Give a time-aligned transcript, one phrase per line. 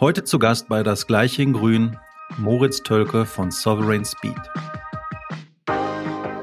[0.00, 1.96] Heute zu Gast bei Das Gleiche in Grün
[2.36, 4.36] Moritz Tölke von Sovereign Speed.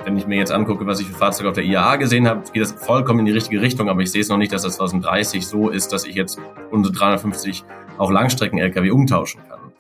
[0.04, 2.62] Wenn ich mir jetzt angucke, was ich für Fahrzeuge auf der IAA gesehen habe, geht
[2.62, 5.48] das vollkommen in die richtige Richtung, aber ich sehe es noch nicht, dass das 2030
[5.48, 6.38] so ist, dass ich jetzt
[6.70, 7.64] unsere 350
[7.98, 9.72] auch Langstrecken-Lkw umtauschen kann.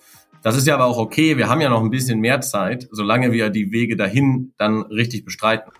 [0.41, 3.33] Das ist ja aber auch okay, wir haben ja noch ein bisschen mehr Zeit, solange
[3.33, 5.73] wir die Wege dahin dann richtig bestreiten.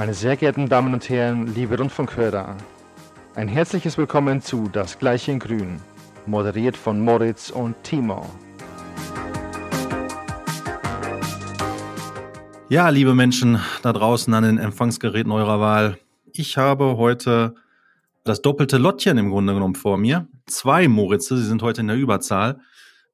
[0.00, 2.56] Meine sehr geehrten Damen und Herren, liebe Rundfunkhörer,
[3.34, 5.78] ein herzliches Willkommen zu Das Gleiche in Grün,
[6.24, 8.24] moderiert von Moritz und Timo.
[12.70, 15.98] Ja, liebe Menschen da draußen an den Empfangsgeräten eurer Wahl,
[16.32, 17.54] ich habe heute
[18.24, 20.26] das doppelte Lottchen im Grunde genommen vor mir.
[20.46, 22.60] Zwei Moritze, sie sind heute in der Überzahl.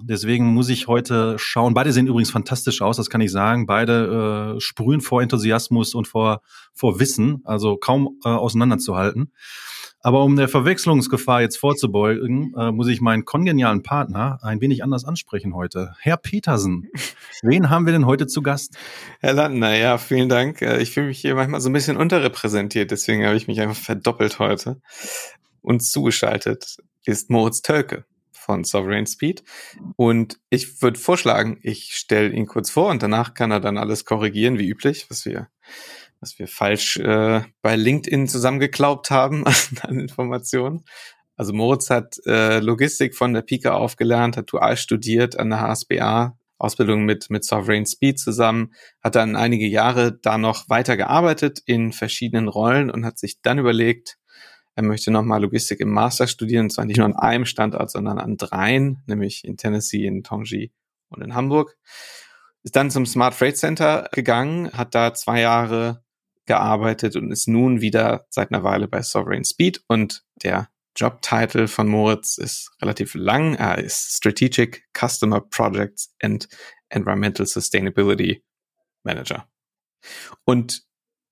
[0.02, 1.73] Deswegen muss ich heute schauen.
[1.73, 3.64] Beide sehen übrigens fantastisch aus, das kann ich sagen.
[3.66, 6.42] Beide äh, sprühen vor Enthusiasmus und vor,
[6.74, 9.32] vor Wissen, also kaum äh, auseinanderzuhalten.
[10.01, 15.07] Aber um der Verwechslungsgefahr jetzt vorzubeugen, äh, muss ich meinen kongenialen Partner ein wenig anders
[15.07, 15.96] ansprechen heute.
[15.98, 16.90] Herr Petersen,
[17.42, 18.76] wen haben wir denn heute zu Gast?
[19.20, 20.60] Herr Landner, ja, vielen Dank.
[20.60, 23.82] Äh, ich fühle mich hier manchmal so ein bisschen unterrepräsentiert, deswegen habe ich mich einfach
[23.82, 24.80] verdoppelt heute.
[25.63, 28.04] Uns zugeschaltet ist Moritz Tölke
[28.46, 29.42] von Sovereign Speed.
[29.96, 34.04] Und ich würde vorschlagen, ich stelle ihn kurz vor und danach kann er dann alles
[34.04, 35.48] korrigieren, wie üblich, was wir
[36.20, 39.44] was wir falsch äh, bei LinkedIn zusammengeklaubt haben
[39.82, 40.84] an Informationen.
[41.36, 46.38] Also Moritz hat äh, Logistik von der Pika aufgelernt, hat dual studiert an der HSBA,
[46.56, 51.92] Ausbildung mit, mit Sovereign Speed zusammen, hat dann einige Jahre da noch weiter gearbeitet in
[51.92, 54.16] verschiedenen Rollen und hat sich dann überlegt,
[54.77, 58.19] er möchte nochmal Logistik im Master studieren, und zwar nicht nur an einem Standort, sondern
[58.19, 60.71] an dreien, nämlich in Tennessee, in Tongji
[61.09, 61.79] und in Hamburg.
[62.63, 66.04] Ist dann zum Smart Freight Center gegangen, hat da zwei Jahre
[66.44, 71.88] gearbeitet und ist nun wieder seit einer Weile bei Sovereign Speed und der Jobtitel von
[71.88, 73.54] Moritz ist relativ lang.
[73.54, 76.49] Er ist Strategic Customer Projects and
[76.91, 78.42] Environmental Sustainability
[79.04, 79.48] Manager.
[80.44, 80.86] Und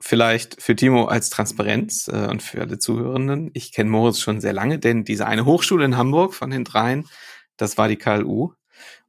[0.06, 3.50] vielleicht für Timo als Transparenz äh, und für alle Zuhörenden.
[3.54, 7.09] Ich kenne Moritz schon sehr lange, denn diese eine Hochschule in Hamburg von den dreien,
[7.56, 8.53] das war die KLU.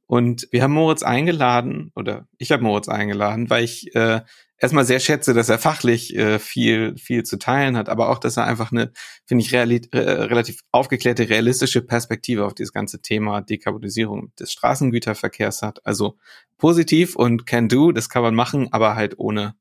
[0.06, 4.22] Und wir haben Moritz eingeladen, oder ich habe Moritz eingeladen, weil ich äh,
[4.56, 8.38] erstmal sehr schätze, dass er fachlich äh, viel, viel zu teilen hat, aber auch, dass
[8.38, 8.92] er einfach eine,
[9.26, 15.60] finde ich, reali äh, relativ aufgeklärte, realistische Perspektive auf dieses ganze Thema Dekarbonisierung des Straßengüterverkehrs
[15.60, 15.84] hat.
[15.84, 16.16] Also
[16.56, 19.56] positiv und can do, das kann man machen, aber halt ohne,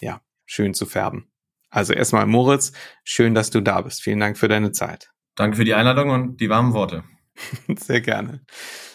[0.00, 0.20] ja,
[0.52, 1.32] schön zu färben.
[1.70, 4.02] Also erstmal Moritz, schön, dass du da bist.
[4.02, 5.10] Vielen Dank für deine Zeit.
[5.34, 7.04] Danke für die Einladung und die warmen Worte.
[7.78, 8.44] Sehr gerne.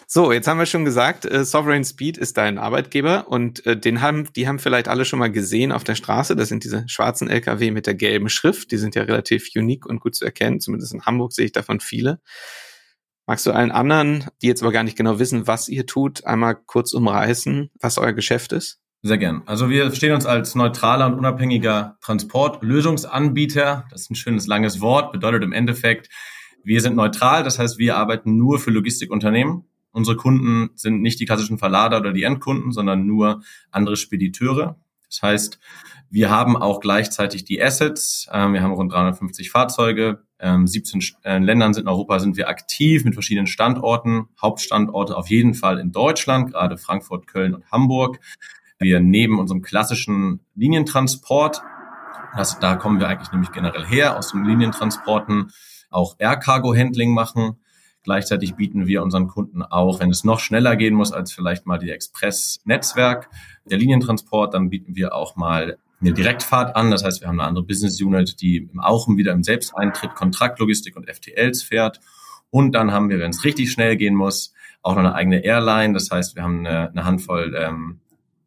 [0.06, 4.00] So, jetzt haben wir schon gesagt, äh, Sovereign Speed ist dein Arbeitgeber und äh, den
[4.00, 6.36] haben, die haben vielleicht alle schon mal gesehen auf der Straße.
[6.36, 8.70] Das sind diese schwarzen LKW mit der gelben Schrift.
[8.70, 10.60] Die sind ja relativ unique und gut zu erkennen.
[10.60, 12.20] Zumindest in Hamburg sehe ich davon viele.
[13.26, 16.54] Magst du allen anderen, die jetzt aber gar nicht genau wissen, was ihr tut, einmal
[16.54, 18.80] kurz umreißen, was euer Geschäft ist?
[19.02, 19.42] Sehr gern.
[19.46, 23.86] Also wir stehen uns als neutraler und unabhängiger Transportlösungsanbieter.
[23.90, 26.08] Das ist ein schönes langes Wort, bedeutet im Endeffekt,
[26.64, 29.64] wir sind neutral, das heißt, wir arbeiten nur für Logistikunternehmen.
[29.92, 34.76] Unsere Kunden sind nicht die klassischen Verlader oder die Endkunden, sondern nur andere Spediteure.
[35.08, 35.58] Das heißt,
[36.10, 38.28] wir haben auch gleichzeitig die Assets.
[38.32, 40.24] Ähm, wir haben rund 350 Fahrzeuge.
[40.40, 44.28] 17 ähm, äh, Ländern sind in Europa sind wir aktiv mit verschiedenen Standorten.
[44.40, 48.20] Hauptstandorte auf jeden Fall in Deutschland, gerade Frankfurt, Köln und Hamburg.
[48.78, 51.62] Wir neben unserem klassischen Linientransport,
[52.36, 55.50] das, da kommen wir eigentlich nämlich generell her, aus den Linientransporten
[55.90, 57.58] auch Air-Cargo-Handling machen
[58.08, 61.78] Gleichzeitig bieten wir unseren Kunden auch, wenn es noch schneller gehen muss als vielleicht mal
[61.78, 63.28] die Express-Netzwerk,
[63.66, 66.90] der Linientransport, dann bieten wir auch mal eine Direktfahrt an.
[66.90, 71.06] Das heißt, wir haben eine andere Business Unit, die auch wieder im Selbsteintritt Kontraktlogistik und
[71.06, 72.00] FTLs fährt.
[72.48, 75.92] Und dann haben wir, wenn es richtig schnell gehen muss, auch noch eine eigene Airline.
[75.92, 78.00] Das heißt, wir haben eine, eine Handvoll ähm,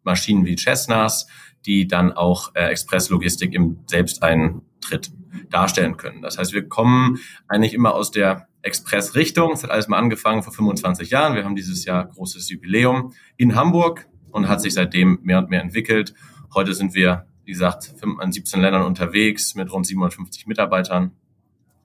[0.03, 1.27] Maschinen wie Cessnas,
[1.65, 5.11] die dann auch äh, Expresslogistik im Selbsteintritt
[5.49, 6.21] darstellen können.
[6.21, 9.53] Das heißt, wir kommen eigentlich immer aus der Express-Richtung.
[9.53, 11.35] Es hat alles mal angefangen vor 25 Jahren.
[11.35, 15.61] Wir haben dieses Jahr großes Jubiläum in Hamburg und hat sich seitdem mehr und mehr
[15.61, 16.13] entwickelt.
[16.53, 21.11] Heute sind wir, wie gesagt, an 17 Ländern unterwegs mit rund 750 Mitarbeitern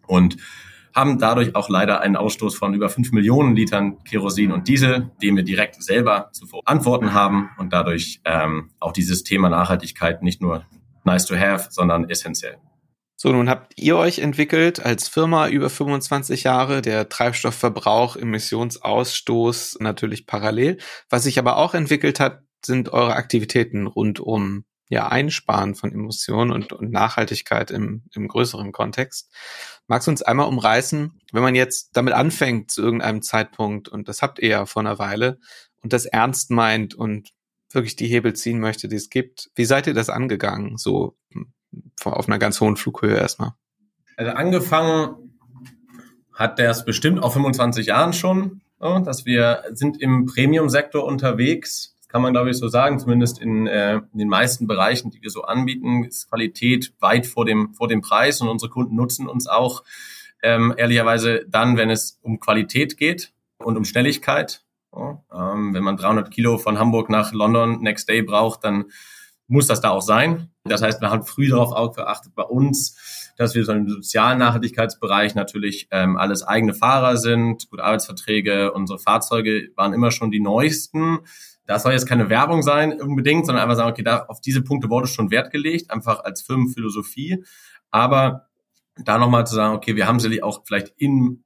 [0.07, 0.37] und
[0.97, 5.37] haben dadurch auch leider einen Ausstoß von über 5 Millionen Litern Kerosin und Diesel, den
[5.37, 10.65] wir direkt selber zu verantworten haben und dadurch ähm, auch dieses Thema Nachhaltigkeit nicht nur
[11.05, 12.57] nice to have, sondern essentiell.
[13.19, 20.27] So, nun habt ihr euch entwickelt als Firma über 25 Jahre, der Treibstoffverbrauch, Emissionsausstoß natürlich
[20.27, 20.79] parallel.
[21.11, 26.53] Was sich aber auch entwickelt hat, sind eure Aktivitäten rund um ja, Einsparen von Emissionen
[26.53, 29.33] und, und Nachhaltigkeit im, im größeren Kontext.
[29.89, 34.23] Magst du uns einmal umreißen, wenn man jetzt damit anfängt zu irgendeinem Zeitpunkt, und das
[34.23, 35.39] habt ihr ja vor einer Weile,
[35.83, 37.31] und das ernst meint und
[37.73, 41.53] wirklich die Hebel ziehen möchte, die es gibt, wie seid ihr das angegangen, so hm,
[42.05, 43.53] auf einer ganz hohen Flughöhe erstmal?
[44.17, 45.39] Also angefangen
[46.33, 51.96] hat der es bestimmt auf 25 Jahren schon, so, dass wir sind im Premium-Sektor unterwegs.
[52.17, 55.29] Kann man, glaube ich, so sagen, zumindest in, äh, in den meisten Bereichen, die wir
[55.29, 59.47] so anbieten, ist Qualität weit vor dem, vor dem Preis und unsere Kunden nutzen uns
[59.47, 59.85] auch
[60.43, 64.65] ähm, ehrlicherweise dann, wenn es um Qualität geht und um Schnelligkeit.
[64.91, 68.87] So, ähm, wenn man 300 Kilo von Hamburg nach London next day braucht, dann
[69.47, 70.49] muss das da auch sein.
[70.65, 74.39] Das heißt, wir haben früh darauf auch geachtet bei uns, dass wir so im sozialen
[74.39, 80.41] Nachhaltigkeitsbereich natürlich ähm, alles eigene Fahrer sind, gute Arbeitsverträge, unsere Fahrzeuge waren immer schon die
[80.41, 81.19] neuesten.
[81.67, 84.89] Das soll jetzt keine Werbung sein unbedingt, sondern einfach sagen, okay, da, auf diese Punkte
[84.89, 87.45] wurde schon Wert gelegt, einfach als Firmenphilosophie.
[87.91, 88.47] Aber
[88.97, 91.45] da nochmal zu sagen, okay, wir haben sicherlich auch vielleicht in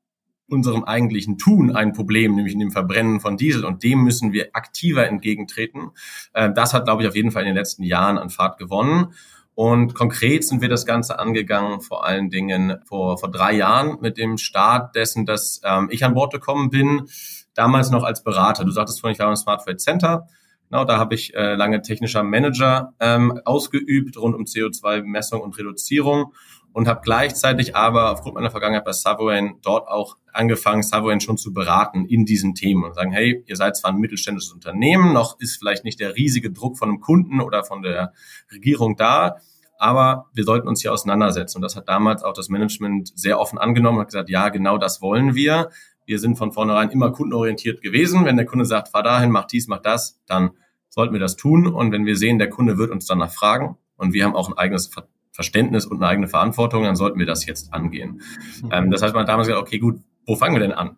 [0.49, 3.65] unserem eigentlichen Tun ein Problem, nämlich in dem Verbrennen von Diesel.
[3.65, 5.91] Und dem müssen wir aktiver entgegentreten.
[6.33, 9.15] Äh, das hat, glaube ich, auf jeden Fall in den letzten Jahren an Fahrt gewonnen.
[9.55, 14.17] Und konkret sind wir das Ganze angegangen, vor allen Dingen vor, vor drei Jahren mit
[14.17, 17.09] dem Start dessen, dass ähm, ich an Bord gekommen bin,
[17.61, 18.65] damals noch als Berater.
[18.65, 20.27] Du sagtest vorhin, ich war im Smart Freight Center.
[20.71, 26.33] Genau, da habe ich äh, lange technischer Manager ähm, ausgeübt rund um CO2-Messung und Reduzierung
[26.73, 31.53] und habe gleichzeitig aber aufgrund meiner Vergangenheit bei Savoyen dort auch angefangen, Savoyen schon zu
[31.53, 35.59] beraten in diesen Themen und sagen, hey, ihr seid zwar ein mittelständisches Unternehmen, noch ist
[35.59, 38.15] vielleicht nicht der riesige Druck von einem Kunden oder von der
[38.51, 39.37] Regierung da,
[39.77, 41.59] aber wir sollten uns hier auseinandersetzen.
[41.59, 45.03] Und das hat damals auch das Management sehr offen angenommen und gesagt, ja, genau das
[45.03, 45.71] wollen wir.
[46.11, 48.25] Wir sind von vornherein immer kundenorientiert gewesen.
[48.25, 50.51] Wenn der Kunde sagt, fahr dahin, mach dies, mach das, dann
[50.89, 51.69] sollten wir das tun.
[51.69, 54.59] Und wenn wir sehen, der Kunde wird uns danach fragen und wir haben auch ein
[54.59, 54.91] eigenes
[55.31, 58.23] Verständnis und eine eigene Verantwortung, dann sollten wir das jetzt angehen.
[58.61, 58.91] Mhm.
[58.91, 60.97] Das heißt, man hat damals gesagt, okay, gut, wo fangen wir denn an?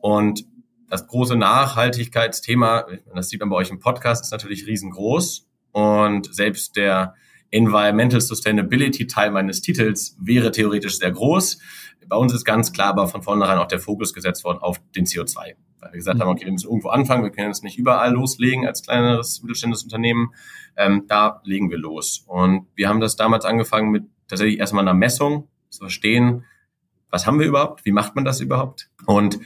[0.00, 0.44] Und
[0.88, 5.46] das große Nachhaltigkeitsthema, das sieht man bei euch im Podcast, ist natürlich riesengroß.
[5.70, 7.14] Und selbst der
[7.50, 11.58] Environmental Sustainability Teil meines Titels wäre theoretisch sehr groß.
[12.06, 15.04] Bei uns ist ganz klar aber von vornherein auch der Fokus gesetzt worden auf den
[15.04, 15.54] CO2.
[15.80, 18.66] Weil wir gesagt haben, okay, wir müssen irgendwo anfangen, wir können es nicht überall loslegen
[18.66, 20.32] als kleineres mittelständisches Unternehmen.
[20.76, 22.24] Ähm, da legen wir los.
[22.26, 26.44] Und wir haben das damals angefangen mit tatsächlich erstmal einer Messung, zu verstehen,
[27.10, 29.38] was haben wir überhaupt, wie macht man das überhaupt und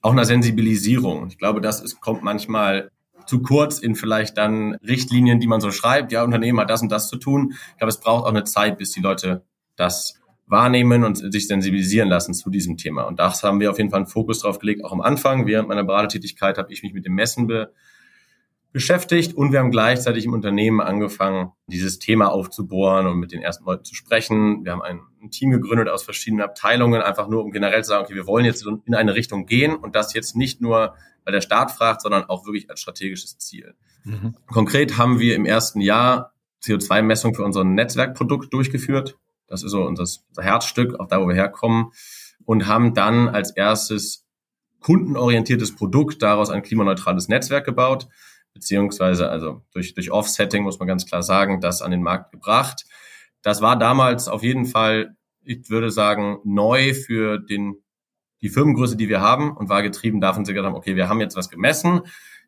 [0.00, 1.28] auch einer Sensibilisierung.
[1.28, 2.90] Ich glaube, das ist, kommt manchmal
[3.26, 6.12] zu kurz in vielleicht dann Richtlinien, die man so schreibt.
[6.12, 7.54] Ja, Unternehmen hat das und das zu tun.
[7.72, 9.44] Ich glaube, es braucht auch eine Zeit, bis die Leute
[9.76, 13.04] das wahrnehmen und sich sensibilisieren lassen zu diesem Thema.
[13.04, 15.46] Und das haben wir auf jeden Fall einen Fokus drauf gelegt, auch am Anfang.
[15.46, 17.72] Während meiner Beratertätigkeit habe ich mich mit dem Messen be
[18.72, 23.66] beschäftigt und wir haben gleichzeitig im Unternehmen angefangen, dieses Thema aufzubohren und mit den ersten
[23.66, 24.64] Leuten zu sprechen.
[24.64, 28.04] Wir haben ein, ein, Team gegründet aus verschiedenen Abteilungen, einfach nur um generell zu sagen,
[28.04, 31.40] okay, wir wollen jetzt in eine Richtung gehen und das jetzt nicht nur, weil der
[31.40, 33.74] Staat fragt, sondern auch wirklich als strategisches Ziel.
[34.04, 34.36] Mhm.
[34.46, 36.32] Konkret haben wir im ersten Jahr
[36.64, 39.16] CO2-Messung für unser Netzwerkprodukt durchgeführt.
[39.46, 41.92] Das ist so unser, unser Herzstück, auch da, wo wir herkommen.
[42.44, 44.26] Und haben dann als erstes
[44.80, 48.08] kundenorientiertes Produkt daraus ein klimaneutrales Netzwerk gebaut,
[48.52, 52.84] beziehungsweise also durch, durch Offsetting muss man ganz klar sagen, das an den Markt gebracht.
[53.42, 57.81] Das war damals auf jeden Fall, ich würde sagen, neu für den,
[58.42, 61.20] die Firmengröße, die wir haben und war getrieben davon, wir gesagt haben, okay, wir haben
[61.20, 62.02] jetzt was gemessen.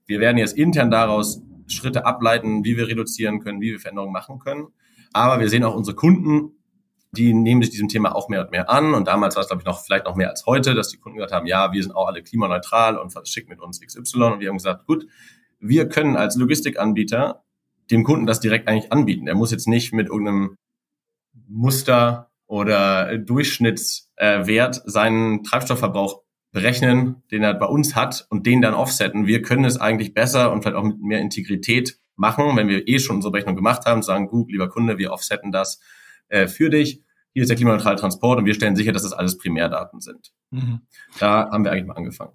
[0.07, 4.39] Wir werden jetzt intern daraus Schritte ableiten, wie wir reduzieren können, wie wir Veränderungen machen
[4.39, 4.69] können.
[5.13, 6.53] Aber wir sehen auch unsere Kunden
[7.15, 8.95] die nehmen sich diesem Thema auch mehr und mehr an.
[8.95, 11.17] Und damals war es, glaube ich, noch vielleicht noch mehr als heute, dass die Kunden
[11.17, 14.23] gesagt haben, ja, wir sind auch alle klimaneutral und schicken mit uns XY.
[14.25, 15.07] Und wir haben gesagt, gut,
[15.61, 17.43] wir können als Logistikanbieter
[17.91, 19.27] dem Kunden das direkt eigentlich anbieten.
[19.27, 20.57] Er muss jetzt nicht mit irgendeinem
[21.49, 23.17] Muster oder
[24.19, 29.27] Durchschnittswert seinen Treibstoffverbrauch berechnen, den er bei uns hat und den dann offsetten.
[29.27, 33.01] Wir können es eigentlich besser und vielleicht auch mit mehr Integrität machen, wenn wir eh
[33.01, 35.81] schon unsere Rechnung gemacht haben, sagen, gut, lieber Kunde, wir offsetten das
[36.29, 37.03] äh, für dich.
[37.33, 40.33] Hier ist der klimaneutrale Transport und wir stellen sicher, dass das alles Primärdaten sind.
[40.51, 40.83] Mhm.
[41.19, 42.35] Da haben wir eigentlich mal angefangen.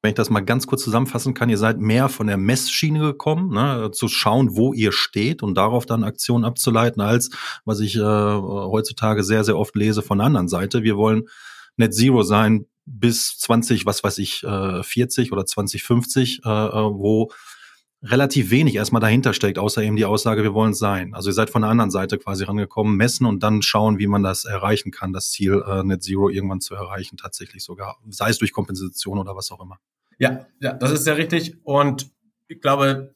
[0.00, 3.50] Wenn ich das mal ganz kurz zusammenfassen kann, ihr seid mehr von der Messschiene gekommen,
[3.50, 7.30] ne, zu schauen, wo ihr steht und darauf dann Aktionen abzuleiten, als
[7.64, 10.84] was ich äh, heutzutage sehr, sehr oft lese von der anderen Seite.
[10.84, 11.24] Wir wollen
[11.76, 17.30] Net Zero sein bis 20, was weiß ich, äh, 40 oder 2050, äh, äh, wo
[18.02, 21.14] relativ wenig erstmal dahinter steckt, außer eben die Aussage, wir wollen es sein.
[21.14, 24.22] Also ihr seid von der anderen Seite quasi rangekommen, messen und dann schauen, wie man
[24.22, 28.38] das erreichen kann, das Ziel äh, Net Zero irgendwann zu erreichen, tatsächlich sogar, sei es
[28.38, 29.78] durch Kompensation oder was auch immer.
[30.18, 31.56] Ja, ja, das ist sehr richtig.
[31.64, 32.10] Und
[32.48, 33.14] ich glaube,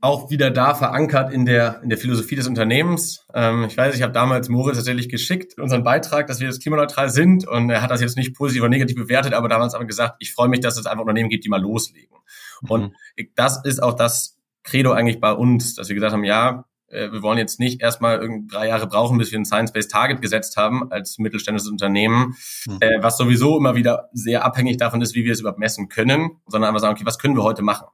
[0.00, 3.26] auch wieder da verankert in der, in der Philosophie des Unternehmens.
[3.34, 7.08] Ähm, ich weiß, ich habe damals Moritz tatsächlich geschickt, unseren Beitrag, dass wir jetzt klimaneutral
[7.10, 7.46] sind.
[7.46, 10.32] Und er hat das jetzt nicht positiv oder negativ bewertet, aber damals aber gesagt, ich
[10.32, 12.16] freue mich, dass es einfach Unternehmen gibt, die mal loslegen.
[12.62, 12.70] Mhm.
[12.70, 12.92] Und
[13.34, 17.22] das ist auch das Credo eigentlich bei uns, dass wir gesagt haben, ja, äh, wir
[17.22, 20.90] wollen jetzt nicht erstmal irgendwie drei Jahre brauchen, bis wir ein Science-Based Target gesetzt haben
[20.90, 22.36] als mittelständisches Unternehmen,
[22.66, 22.78] mhm.
[22.80, 26.40] äh, was sowieso immer wieder sehr abhängig davon ist, wie wir es überhaupt messen können,
[26.46, 27.86] sondern einfach sagen, okay, was können wir heute machen?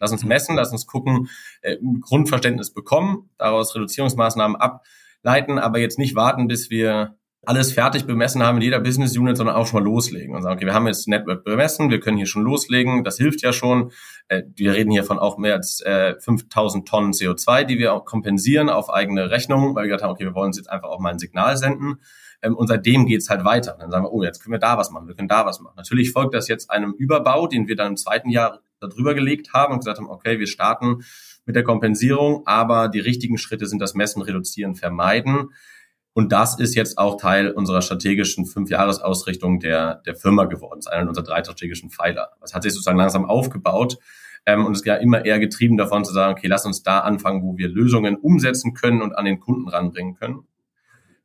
[0.00, 1.28] Lass uns messen, lass uns gucken,
[1.60, 8.42] äh, Grundverständnis bekommen, daraus Reduzierungsmaßnahmen ableiten, aber jetzt nicht warten, bis wir alles fertig bemessen
[8.42, 10.86] haben in jeder Business Unit, sondern auch schon mal loslegen und sagen, okay, wir haben
[10.86, 13.92] jetzt Network bemessen, wir können hier schon loslegen, das hilft ja schon.
[14.28, 18.04] Äh, wir reden hier von auch mehr als äh, 5000 Tonnen CO2, die wir auch
[18.04, 21.00] kompensieren auf eigene Rechnung, weil wir gesagt haben, okay, wir wollen uns jetzt einfach auch
[21.00, 22.00] mal ein Signal senden.
[22.42, 23.76] Ähm, und seitdem geht's halt weiter.
[23.78, 25.74] Dann sagen wir, oh, jetzt können wir da was machen, wir können da was machen.
[25.76, 29.74] Natürlich folgt das jetzt einem Überbau, den wir dann im zweiten Jahr darüber gelegt haben
[29.74, 31.02] und gesagt haben, okay, wir starten
[31.46, 35.50] mit der Kompensierung, aber die richtigen Schritte sind das Messen, Reduzieren, Vermeiden.
[36.14, 40.80] Und das ist jetzt auch Teil unserer strategischen Fünfjahresausrichtung der, der Firma geworden.
[40.80, 42.30] Das ist einer unserer drei strategischen Pfeiler.
[42.40, 43.98] Das hat sich sozusagen langsam aufgebaut
[44.46, 47.42] ähm, und ist ja immer eher getrieben davon zu sagen, okay, lass uns da anfangen,
[47.42, 50.46] wo wir Lösungen umsetzen können und an den Kunden ranbringen können.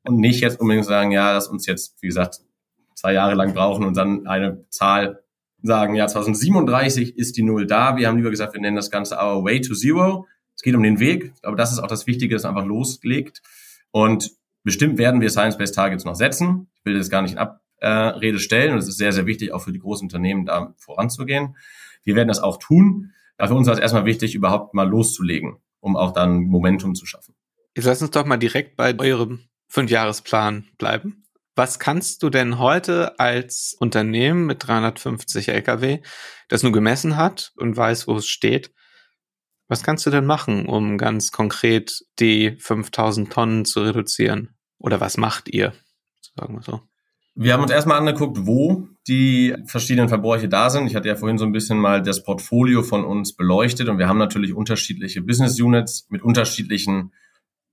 [0.04, 2.42] Und nicht jetzt unbedingt sagen, ja, lass uns jetzt, wie gesagt,
[2.94, 5.24] zwei Jahre lang brauchen und dann eine Zahl
[5.62, 7.96] sagen, ja, 2037 ist die Null da.
[7.96, 10.28] Wir haben lieber gesagt, wir nennen das Ganze Our Way to Zero.
[10.56, 13.42] Es geht um den Weg, aber das ist auch das Wichtige, dass einfach loslegt.
[13.92, 14.32] Und
[14.64, 16.68] bestimmt werden wir Science-Based Targets noch setzen.
[16.76, 17.40] Ich will das gar nicht in
[17.80, 21.56] Abrede stellen und es ist sehr, sehr wichtig, auch für die großen Unternehmen da voranzugehen.
[22.04, 23.12] Wir werden das auch tun.
[23.38, 27.36] Dafür uns war es erstmal wichtig, überhaupt mal loszulegen, um auch dann Momentum zu schaffen.
[27.76, 31.26] Jetzt lass uns doch mal direkt bei eurem Fünfjahresplan bleiben.
[31.56, 36.00] Was kannst du denn heute als Unternehmen mit 350 Lkw,
[36.48, 38.72] das nur gemessen hat und weiß, wo es steht,
[39.74, 44.50] was kannst du denn machen, um ganz konkret die 5000 Tonnen zu reduzieren?
[44.78, 45.74] Oder was macht ihr?
[46.38, 46.82] Sagen wir so.
[47.34, 50.86] Wir haben uns erstmal angeguckt, wo die verschiedenen Verbräuche da sind.
[50.86, 54.08] Ich hatte ja vorhin so ein bisschen mal das Portfolio von uns beleuchtet und wir
[54.08, 57.12] haben natürlich unterschiedliche Business Units mit unterschiedlichen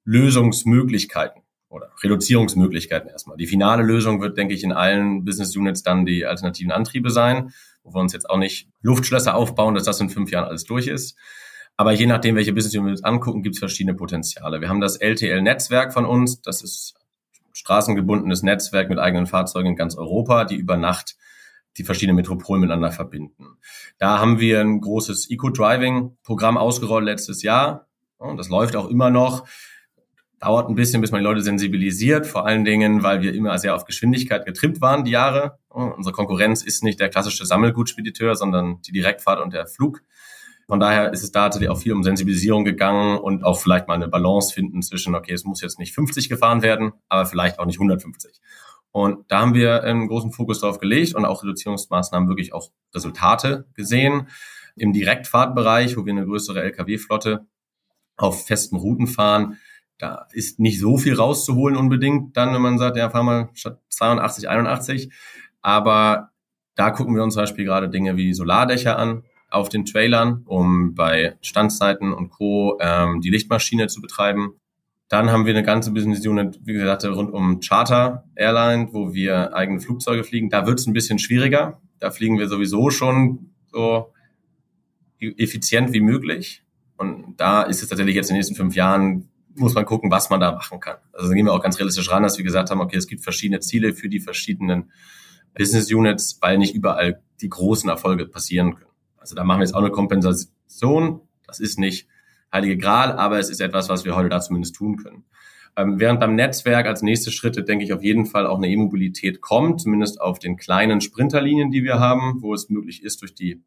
[0.05, 3.37] Lösungsmöglichkeiten oder Reduzierungsmöglichkeiten erstmal.
[3.37, 7.53] Die finale Lösung wird, denke ich, in allen Business Units dann die alternativen Antriebe sein,
[7.83, 10.87] wo wir uns jetzt auch nicht Luftschlösser aufbauen, dass das in fünf Jahren alles durch
[10.87, 11.19] ist.
[11.81, 14.61] Aber je nachdem, welche Business Units angucken, gibt es verschiedene Potenziale.
[14.61, 16.93] Wir haben das LTL-Netzwerk von uns, das ist
[17.55, 21.17] straßengebundenes Netzwerk mit eigenen Fahrzeugen in ganz Europa, die über Nacht
[21.79, 23.57] die verschiedenen Metropolen miteinander verbinden.
[23.97, 27.87] Da haben wir ein großes Eco-Driving-Programm ausgerollt letztes Jahr.
[28.19, 29.47] Und das läuft auch immer noch
[30.41, 33.75] dauert ein bisschen, bis man die Leute sensibilisiert, vor allen Dingen, weil wir immer sehr
[33.75, 35.59] auf Geschwindigkeit getrimmt waren, die Jahre.
[35.69, 40.03] Unsere Konkurrenz ist nicht der klassische Sammelgutspediteur, sondern die Direktfahrt und der Flug.
[40.71, 43.95] Von daher ist es da tatsächlich auch viel um Sensibilisierung gegangen und auch vielleicht mal
[43.95, 47.67] eine Balance finden zwischen, okay, es muss jetzt nicht 50 gefahren werden, aber vielleicht auch
[47.67, 48.41] nicht 150.
[48.93, 53.67] Und da haben wir einen großen Fokus drauf gelegt und auch Reduzierungsmaßnahmen wirklich auch Resultate
[53.75, 54.29] gesehen.
[54.77, 57.47] Im Direktfahrtbereich, wo wir eine größere Lkw-Flotte
[58.17, 59.59] auf festen Routen fahren,
[59.99, 63.81] da ist nicht so viel rauszuholen unbedingt dann, wenn man sagt, ja, fahren wir statt
[63.89, 65.13] 82, 81.
[65.63, 66.31] Aber
[66.77, 70.95] da gucken wir uns zum Beispiel gerade Dinge wie Solardächer an auf den Trailern, um
[70.95, 72.79] bei Standzeiten und Co.
[72.81, 74.55] Ähm, die Lichtmaschine zu betreiben.
[75.09, 79.55] Dann haben wir eine ganze Business Unit, wie gesagt, rund um Charter Airline, wo wir
[79.55, 80.51] eigene Flugzeuge fliegen.
[80.51, 81.81] Da wird es ein bisschen schwieriger.
[81.99, 84.13] Da fliegen wir sowieso schon so
[85.19, 86.65] effizient wie möglich.
[86.97, 90.31] Und da ist es tatsächlich jetzt in den nächsten fünf Jahren muss man gucken, was
[90.31, 90.97] man da machen kann.
[91.13, 93.23] Also da gehen wir auch ganz realistisch ran, dass wir gesagt haben, okay, es gibt
[93.23, 94.91] verschiedene Ziele für die verschiedenen
[95.55, 98.90] Business Units, weil nicht überall die großen Erfolge passieren können.
[99.21, 101.21] Also da machen wir jetzt auch eine Kompensation.
[101.47, 102.09] Das ist nicht
[102.53, 105.25] heilige Gral, aber es ist etwas, was wir heute da zumindest tun können.
[105.77, 109.41] Ähm, während beim Netzwerk als nächste Schritte, denke ich, auf jeden Fall auch eine E-Mobilität
[109.41, 113.63] kommt, zumindest auf den kleinen Sprinterlinien, die wir haben, wo es möglich ist durch die,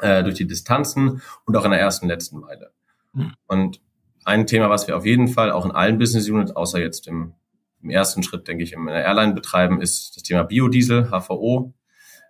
[0.00, 2.70] äh, durch die Distanzen und auch in der ersten, letzten Meile.
[3.12, 3.32] Mhm.
[3.46, 3.80] Und
[4.24, 7.34] ein Thema, was wir auf jeden Fall auch in allen Business Units, außer jetzt im,
[7.82, 11.74] im ersten Schritt, denke ich, in der Airline betreiben, ist das Thema Biodiesel, HVO,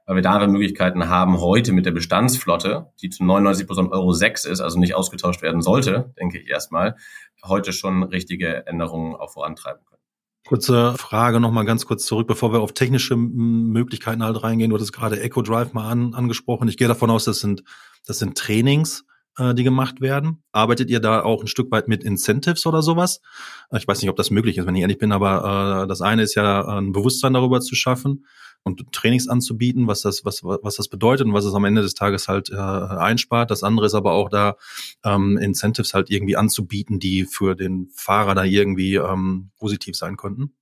[0.06, 4.44] weil wir da Möglichkeiten haben, heute mit der Bestandsflotte, die zu 99 Prozent Euro 6
[4.44, 6.96] ist, also nicht ausgetauscht werden sollte, denke ich erstmal,
[7.44, 10.00] heute schon richtige Änderungen auch vorantreiben können.
[10.46, 14.70] Kurze Frage nochmal ganz kurz zurück, bevor wir auf technische Möglichkeiten halt reingehen.
[14.70, 16.68] Du hattest gerade Echo Drive mal an, angesprochen.
[16.68, 17.64] Ich gehe davon aus, das sind,
[18.06, 19.04] das sind Trainings
[19.38, 20.42] äh, die gemacht werden.
[20.52, 23.20] Arbeitet ihr da auch ein Stück weit mit Incentives oder sowas?
[23.70, 26.00] Äh, ich weiß nicht, ob das möglich ist, wenn ich ehrlich bin, aber äh, das
[26.00, 28.26] eine ist ja ein Bewusstsein darüber zu schaffen.
[28.66, 31.94] Und Trainings anzubieten, was das, was, was das bedeutet und was es am Ende des
[31.94, 33.52] Tages halt äh, einspart.
[33.52, 34.56] Das andere ist aber auch da,
[35.04, 40.52] ähm, Incentives halt irgendwie anzubieten, die für den Fahrer da irgendwie ähm, positiv sein könnten.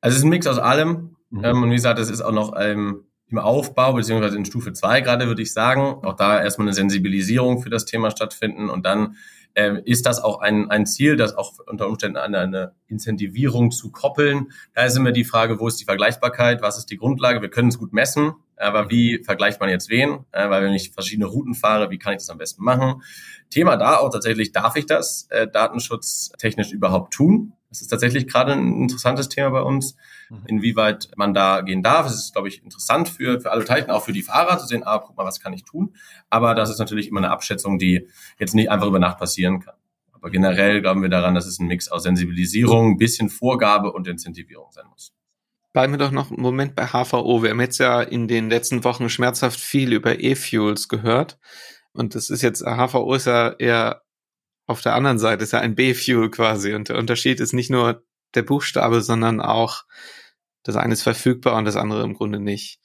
[0.00, 1.14] Also es ist ein Mix aus allem.
[1.30, 1.44] Mhm.
[1.44, 5.00] Ähm, und wie gesagt, es ist auch noch ähm, im Aufbau, beziehungsweise in Stufe zwei
[5.00, 6.04] gerade, würde ich sagen.
[6.04, 9.14] Auch da erstmal eine Sensibilisierung für das Thema stattfinden und dann
[9.56, 13.90] ähm, ist das auch ein, ein Ziel, das auch unter Umständen an eine Incentivierung zu
[13.90, 14.52] koppeln.
[14.74, 17.40] Da ist immer die Frage, wo ist die Vergleichbarkeit, was ist die Grundlage?
[17.40, 20.26] Wir können es gut messen, aber wie vergleicht man jetzt wen?
[20.30, 23.02] Äh, weil wenn ich verschiedene Routen fahre, wie kann ich das am besten machen?
[23.48, 27.54] Thema da auch tatsächlich, darf ich das äh, datenschutztechnisch überhaupt tun?
[27.76, 29.96] Das ist tatsächlich gerade ein interessantes Thema bei uns,
[30.30, 30.42] mhm.
[30.46, 32.06] inwieweit man da gehen darf.
[32.06, 34.82] Es ist, glaube ich, interessant für, für alle Beteiligten, auch für die Fahrer zu sehen,
[34.82, 35.94] ah, guck mal, was kann ich tun.
[36.30, 39.74] Aber das ist natürlich immer eine Abschätzung, die jetzt nicht einfach über Nacht passieren kann.
[40.12, 44.08] Aber generell glauben wir daran, dass es ein Mix aus Sensibilisierung, ein bisschen Vorgabe und
[44.08, 45.12] Incentivierung sein muss.
[45.74, 47.42] Bleiben wir doch noch einen Moment bei HVO.
[47.42, 51.38] Wir haben jetzt ja in den letzten Wochen schmerzhaft viel über E-Fuels gehört.
[51.92, 54.05] Und das ist jetzt, HVO ist ja eher
[54.66, 56.74] auf der anderen Seite ist ja ein B-Fuel quasi.
[56.74, 58.04] Und der Unterschied ist nicht nur
[58.34, 59.84] der Buchstabe, sondern auch
[60.66, 62.80] das eine ist verfügbar und das andere im Grunde nicht.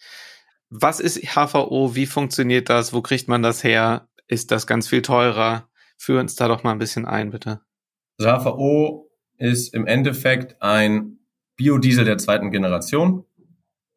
[0.69, 1.95] Was ist HVO?
[1.95, 2.93] Wie funktioniert das?
[2.93, 4.07] Wo kriegt man das her?
[4.27, 5.67] Ist das ganz viel teurer?
[5.97, 7.61] Führ uns da doch mal ein bisschen ein, bitte.
[8.19, 11.19] Also HVO ist im Endeffekt ein
[11.57, 13.25] Biodiesel der zweiten Generation.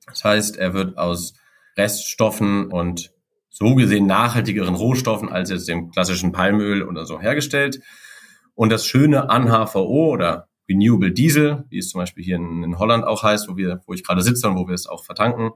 [0.07, 1.35] Das heißt, er wird aus
[1.77, 3.14] Reststoffen und
[3.55, 7.81] so gesehen nachhaltigeren Rohstoffen als jetzt dem klassischen Palmöl oder so hergestellt.
[8.57, 12.79] Und das Schöne an HVO oder Renewable Diesel, wie es zum Beispiel hier in, in
[12.81, 15.53] Holland auch heißt, wo wir, wo ich gerade sitze und wo wir es auch vertanken,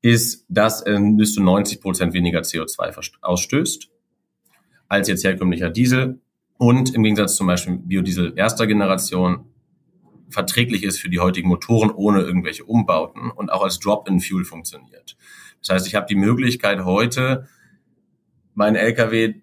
[0.00, 3.90] ist, dass er bis zu 90 Prozent weniger CO2 ausstößt
[4.88, 6.20] als jetzt herkömmlicher Diesel
[6.56, 9.44] und im Gegensatz zum Beispiel Biodiesel erster Generation
[10.30, 15.16] verträglich ist für die heutigen Motoren ohne irgendwelche Umbauten und auch als Drop-in-Fuel funktioniert.
[15.60, 17.48] Das heißt, ich habe die Möglichkeit heute,
[18.54, 19.34] mein LKW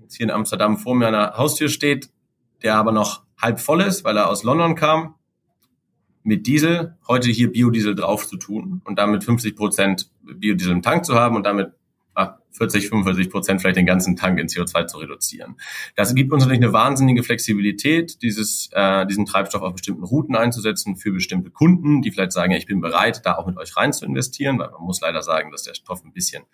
[0.00, 2.10] jetzt hier in Amsterdam vor mir an der Haustür steht,
[2.62, 5.14] der aber noch halb voll ist, weil er aus London kam,
[6.22, 11.04] mit Diesel heute hier Biodiesel drauf zu tun und damit 50 Prozent Biodiesel im Tank
[11.04, 11.72] zu haben und damit
[12.52, 15.56] 40, 45 Prozent vielleicht den ganzen Tank in CO2 zu reduzieren.
[15.96, 20.96] Das gibt uns natürlich eine wahnsinnige Flexibilität, dieses, äh, diesen Treibstoff auf bestimmten Routen einzusetzen
[20.96, 23.92] für bestimmte Kunden, die vielleicht sagen, ja, ich bin bereit, da auch mit euch rein
[23.92, 26.44] zu investieren, weil man muss leider sagen, dass der Stoff ein bisschen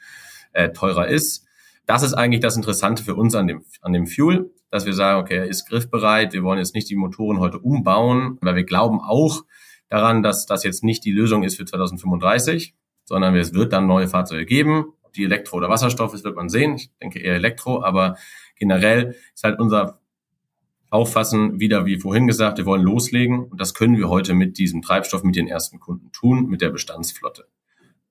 [0.53, 1.45] äh, teurer ist.
[1.87, 5.21] Das ist eigentlich das Interessante für uns an dem, an dem Fuel, dass wir sagen,
[5.21, 9.01] okay, er ist griffbereit, wir wollen jetzt nicht die Motoren heute umbauen, weil wir glauben
[9.01, 9.45] auch
[9.89, 14.07] daran, dass das jetzt nicht die Lösung ist für 2035, sondern es wird dann neue
[14.07, 16.77] Fahrzeuge geben, die Elektro oder Wasserstoff ist, wird man sehen.
[16.77, 18.17] Ich denke eher Elektro, aber
[18.57, 20.01] generell ist halt unser
[20.91, 24.81] Auffassen wieder, wie vorhin gesagt, wir wollen loslegen und das können wir heute mit diesem
[24.81, 27.47] Treibstoff, mit den ersten Kunden tun, mit der Bestandsflotte.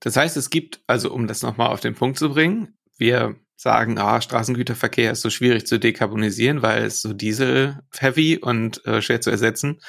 [0.00, 3.98] Das heißt, es gibt, also um das nochmal auf den Punkt zu bringen, wir sagen,
[3.98, 9.30] ah, Straßengüterverkehr ist so schwierig zu dekarbonisieren, weil es so Diesel-heavy und äh, schwer zu
[9.30, 9.80] ersetzen.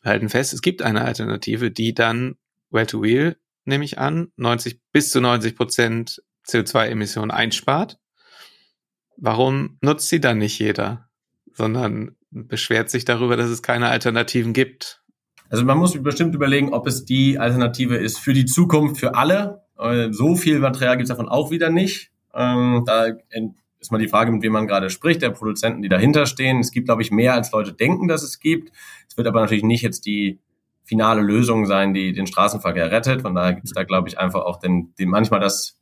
[0.00, 2.36] Wir halten fest, es gibt eine Alternative, die dann
[2.70, 7.98] Well-to-Wheel, nehme ich an, 90 bis zu 90 Prozent CO2-Emissionen einspart,
[9.16, 11.08] warum nutzt sie dann nicht jeder,
[11.52, 15.02] sondern beschwert sich darüber, dass es keine Alternativen gibt?
[15.50, 19.62] Also man muss bestimmt überlegen, ob es die Alternative ist für die Zukunft, für alle.
[19.78, 22.10] Äh, so viel Material gibt es davon auch wieder nicht.
[22.34, 23.08] Ähm, da
[23.78, 26.60] ist mal die Frage, mit wem man gerade spricht, der Produzenten, die dahinter stehen.
[26.60, 28.72] Es gibt, glaube ich, mehr als Leute denken, dass es gibt.
[29.08, 30.40] Es wird aber natürlich nicht jetzt die
[30.84, 33.22] finale Lösung sein, die den Straßenverkehr rettet.
[33.22, 35.81] Von daher gibt es da, glaube ich, einfach auch den, den manchmal das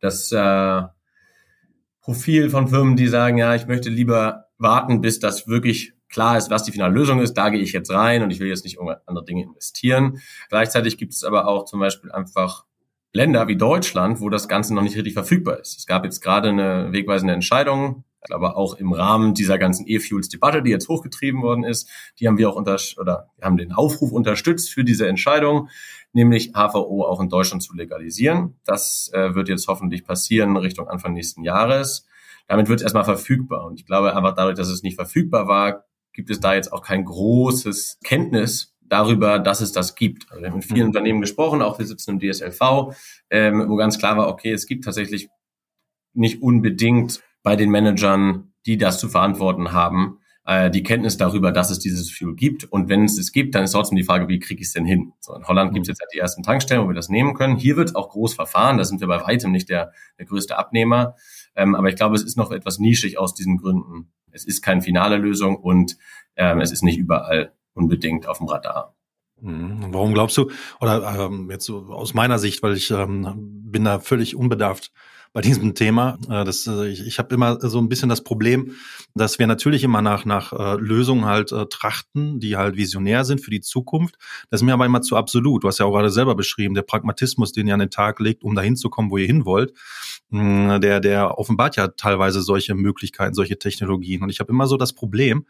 [0.00, 0.82] das äh,
[2.00, 6.50] Profil von Firmen, die sagen, ja, ich möchte lieber warten, bis das wirklich klar ist,
[6.50, 7.34] was die finale Lösung ist.
[7.34, 10.20] Da gehe ich jetzt rein und ich will jetzt nicht irgendwann andere Dinge investieren.
[10.48, 12.64] Gleichzeitig gibt es aber auch zum Beispiel einfach
[13.12, 15.78] Länder wie Deutschland, wo das Ganze noch nicht richtig verfügbar ist.
[15.78, 20.70] Es gab jetzt gerade eine wegweisende Entscheidung, aber auch im Rahmen dieser ganzen E-Fuels-Debatte, die
[20.70, 24.84] jetzt hochgetrieben worden ist, die haben wir auch unter oder haben den Aufruf unterstützt für
[24.84, 25.68] diese Entscheidung,
[26.12, 28.58] nämlich HVO auch in Deutschland zu legalisieren.
[28.64, 32.06] Das äh, wird jetzt hoffentlich passieren Richtung Anfang nächsten Jahres.
[32.46, 33.64] Damit wird es erstmal verfügbar.
[33.64, 36.82] Und ich glaube einfach dadurch, dass es nicht verfügbar war, gibt es da jetzt auch
[36.82, 40.30] kein großes Kenntnis darüber, dass es das gibt.
[40.30, 40.88] Also wir haben mit vielen mhm.
[40.88, 42.94] Unternehmen gesprochen, auch wir sitzen im DSLV,
[43.30, 45.28] ähm, wo ganz klar war, okay, es gibt tatsächlich
[46.12, 51.70] nicht unbedingt bei den Managern, die das zu verantworten haben, äh, die Kenntnis darüber, dass
[51.70, 52.64] es dieses Fuel gibt.
[52.64, 54.84] Und wenn es es gibt, dann ist trotzdem die Frage, wie kriege ich es denn
[54.84, 55.12] hin?
[55.20, 55.74] So, in Holland mhm.
[55.74, 57.56] gibt es jetzt halt die ersten Tankstellen, wo wir das nehmen können.
[57.56, 58.78] Hier wird auch groß verfahren.
[58.78, 61.14] Da sind wir bei weitem nicht der, der größte Abnehmer.
[61.54, 64.12] Ähm, aber ich glaube, es ist noch etwas nischig aus diesen Gründen.
[64.32, 65.96] Es ist keine finale Lösung und
[66.36, 68.94] ähm, es ist nicht überall unbedingt auf dem Radar.
[69.40, 69.88] Mhm.
[69.90, 70.50] Warum glaubst du,
[70.80, 74.92] oder ähm, jetzt so aus meiner Sicht, weil ich ähm, bin da völlig unbedarft
[75.32, 76.18] bei diesem Thema.
[76.28, 78.72] Äh, das, äh, ich ich habe immer so ein bisschen das Problem,
[79.14, 83.40] dass wir natürlich immer nach, nach äh, Lösungen halt äh, trachten, die halt visionär sind
[83.40, 84.16] für die Zukunft.
[84.50, 85.62] Das ist mir aber immer zu absolut.
[85.62, 88.42] Du hast ja auch gerade selber beschrieben, der Pragmatismus, den ihr an den Tag legt,
[88.42, 89.72] um dahin zu kommen, wo ihr hin wollt,
[90.30, 94.22] mm, der, der offenbart ja teilweise solche Möglichkeiten, solche Technologien.
[94.22, 95.46] Und ich habe immer so das Problem,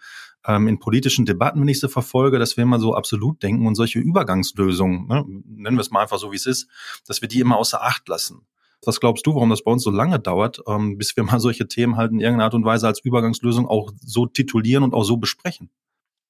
[0.47, 3.75] ähm, in politischen Debatten, wenn ich sie verfolge, dass wir immer so absolut denken und
[3.75, 6.69] solche Übergangslösungen, ne, nennen wir es mal einfach so, wie es ist,
[7.07, 8.47] dass wir die immer außer Acht lassen.
[8.85, 11.69] Was glaubst du, warum das bei uns so lange dauert, ähm, bis wir mal solche
[11.69, 15.17] Themen halt in irgendeiner Art und Weise als Übergangslösung auch so titulieren und auch so
[15.17, 15.71] besprechen?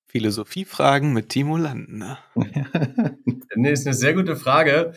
[0.06, 2.18] Philosophiefragen mit Timo Landner.
[3.54, 4.94] nee, ist eine sehr gute Frage.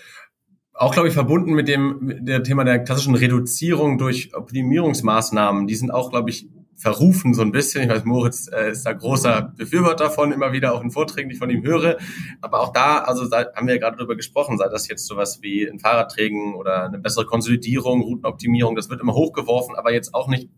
[0.74, 5.68] Auch, glaube ich, verbunden mit dem mit der Thema der klassischen Reduzierung durch Optimierungsmaßnahmen.
[5.68, 7.84] Die sind auch, glaube ich, verrufen so ein bisschen.
[7.84, 11.34] Ich weiß, Moritz äh, ist da großer Befürworter von, immer wieder auch in Vorträgen, die
[11.34, 11.98] ich von ihm höre.
[12.42, 15.40] Aber auch da, also da haben wir ja gerade drüber gesprochen, sei das jetzt sowas
[15.42, 20.28] wie in Fahrradträgen oder eine bessere Konsolidierung, Routenoptimierung, das wird immer hochgeworfen, aber jetzt auch
[20.28, 20.50] nicht,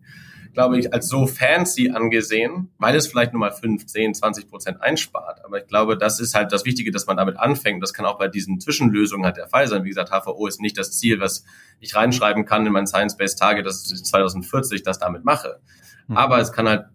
[0.54, 4.82] glaube ich, als so fancy angesehen, weil es vielleicht nur mal 5, 10, 20 Prozent
[4.82, 5.44] einspart.
[5.44, 7.84] Aber ich glaube, das ist halt das Wichtige, dass man damit anfängt.
[7.84, 9.84] Das kann auch bei diesen Zwischenlösungen halt der Fall sein.
[9.84, 11.44] Wie gesagt, HVO ist nicht das Ziel, was
[11.82, 15.60] ich reinschreiben kann in mein Science-Based Target, dass ich 2040 das damit mache.
[16.08, 16.18] Mhm.
[16.18, 16.86] Aber es kann halt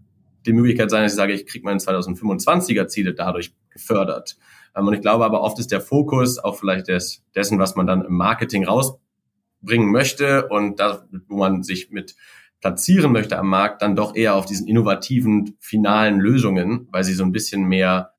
[0.46, 4.36] die Möglichkeit sein, dass ich sage, ich kriege meine 2025er Ziele dadurch gefördert.
[4.76, 7.86] Ähm, und ich glaube aber oft ist der Fokus auch vielleicht des, dessen, was man
[7.86, 12.14] dann im Marketing rausbringen möchte und da, wo man sich mit
[12.60, 17.24] platzieren möchte am Markt, dann doch eher auf diesen innovativen finalen Lösungen, weil sie so
[17.24, 18.12] ein bisschen mehr,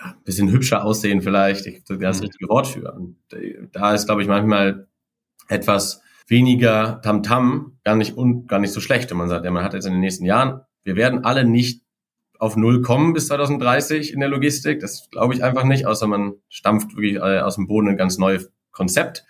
[0.00, 2.26] ein bisschen hübscher aussehen vielleicht, ich das, das mhm.
[2.26, 2.92] richtige Wort für.
[2.92, 4.86] Und äh, da ist, glaube ich, manchmal
[5.48, 9.10] etwas weniger Tamtam gar nicht und gar nicht so schlecht.
[9.10, 11.82] Und man sagt, ja, man hat jetzt in den nächsten Jahren, wir werden alle nicht
[12.38, 14.80] auf Null kommen bis 2030 in der Logistik.
[14.80, 18.18] Das glaube ich einfach nicht, außer man stampft wirklich äh, aus dem Boden ein ganz
[18.18, 19.24] neues Konzept.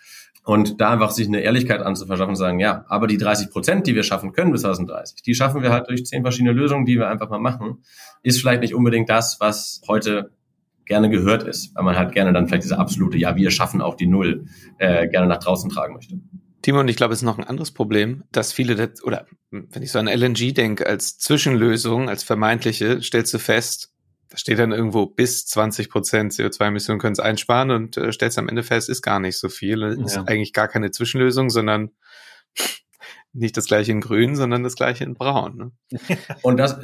[0.45, 3.95] Und da einfach sich eine Ehrlichkeit anzuverschaffen und sagen, ja, aber die 30 Prozent, die
[3.95, 7.07] wir schaffen können bis 2030, die schaffen wir halt durch zehn verschiedene Lösungen, die wir
[7.07, 7.83] einfach mal machen,
[8.23, 10.31] ist vielleicht nicht unbedingt das, was heute
[10.85, 13.95] gerne gehört ist, weil man halt gerne dann vielleicht diese absolute, ja, wir schaffen auch
[13.95, 14.45] die Null,
[14.79, 16.19] äh, gerne nach draußen tragen möchte.
[16.61, 19.81] Timo, und ich glaube, es ist noch ein anderes Problem, dass viele, das, oder wenn
[19.81, 23.93] ich so an LNG denke, als Zwischenlösung, als vermeintliche, stellst du fest,
[24.29, 28.47] da steht dann irgendwo bis 20 Prozent CO2-Emissionen können es einsparen und äh, stellst am
[28.47, 29.81] Ende fest, ist gar nicht so viel.
[29.81, 30.05] Ja.
[30.05, 31.91] Ist eigentlich gar keine Zwischenlösung, sondern
[33.33, 35.57] nicht das gleiche in grün, sondern das gleiche in braun.
[35.57, 35.71] Ne?
[36.43, 36.79] und das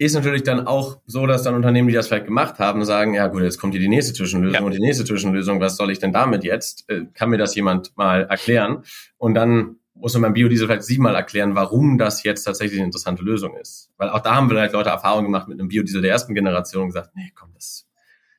[0.00, 3.26] ist natürlich dann auch so, dass dann Unternehmen, die das vielleicht gemacht haben, sagen, ja
[3.26, 4.64] gut, jetzt kommt hier die nächste Zwischenlösung ja.
[4.64, 6.88] und die nächste Zwischenlösung, was soll ich denn damit jetzt?
[6.88, 8.82] Äh, kann mir das jemand mal erklären?
[9.18, 13.22] Und dann muss man beim Biodiesel vielleicht siebenmal erklären, warum das jetzt tatsächlich eine interessante
[13.22, 13.90] Lösung ist.
[13.98, 16.88] Weil auch da haben vielleicht Leute Erfahrung gemacht mit einem Biodiesel der ersten Generation und
[16.88, 17.86] gesagt, nee, komm, das,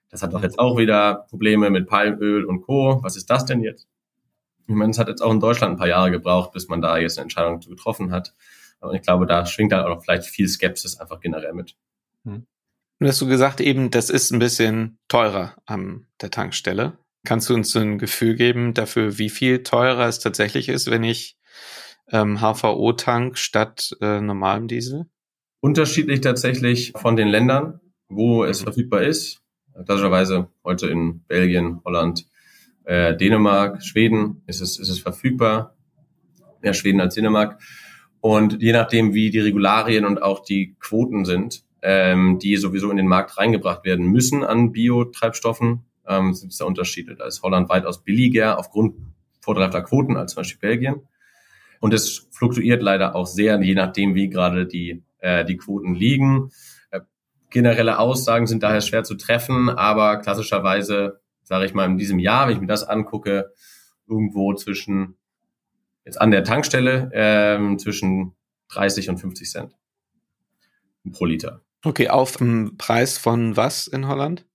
[0.09, 3.03] das hat doch jetzt auch wieder Probleme mit Palmöl und Co.
[3.03, 3.87] Was ist das denn jetzt?
[4.65, 6.97] Ich meine, es hat jetzt auch in Deutschland ein paar Jahre gebraucht, bis man da
[6.97, 8.33] jetzt eine Entscheidung getroffen hat.
[8.81, 11.75] Und ich glaube, da schwingt dann auch vielleicht viel Skepsis einfach generell mit.
[12.25, 12.45] Hm.
[12.99, 16.97] Und hast du gesagt, eben, das ist ein bisschen teurer an der Tankstelle.
[17.23, 21.03] Kannst du uns so ein Gefühl geben dafür, wie viel teurer es tatsächlich ist, wenn
[21.03, 21.37] ich
[22.11, 25.05] ähm, HVO-Tank statt äh, normalem Diesel?
[25.61, 29.41] Unterschiedlich tatsächlich von den Ländern, wo es verfügbar ist.
[29.85, 32.25] Klassischerweise heute in Belgien, Holland,
[32.85, 35.75] äh, Dänemark, Schweden ist es, ist es verfügbar.
[36.61, 37.59] Mehr Schweden als Dänemark.
[38.21, 42.97] Und je nachdem, wie die Regularien und auch die Quoten sind, ähm, die sowieso in
[42.97, 47.15] den Markt reingebracht werden müssen an Biotreibstoffen, ähm, sind es da Unterschiede.
[47.15, 48.95] Da ist Holland weitaus billiger aufgrund
[49.39, 51.07] vorteilhafter Quoten als zum Beispiel Belgien.
[51.79, 56.51] Und es fluktuiert leider auch sehr, je nachdem, wie gerade die, äh, die Quoten liegen.
[56.91, 57.01] Äh,
[57.49, 62.47] generelle Aussagen sind daher schwer zu treffen, aber klassischerweise, sage ich mal, in diesem Jahr,
[62.47, 63.51] wenn ich mir das angucke,
[64.07, 65.15] irgendwo zwischen
[66.05, 68.33] jetzt an der Tankstelle ähm, zwischen
[68.69, 69.75] 30 und 50 Cent
[71.11, 71.61] pro Liter.
[71.83, 74.45] Okay, auf dem Preis von was in Holland?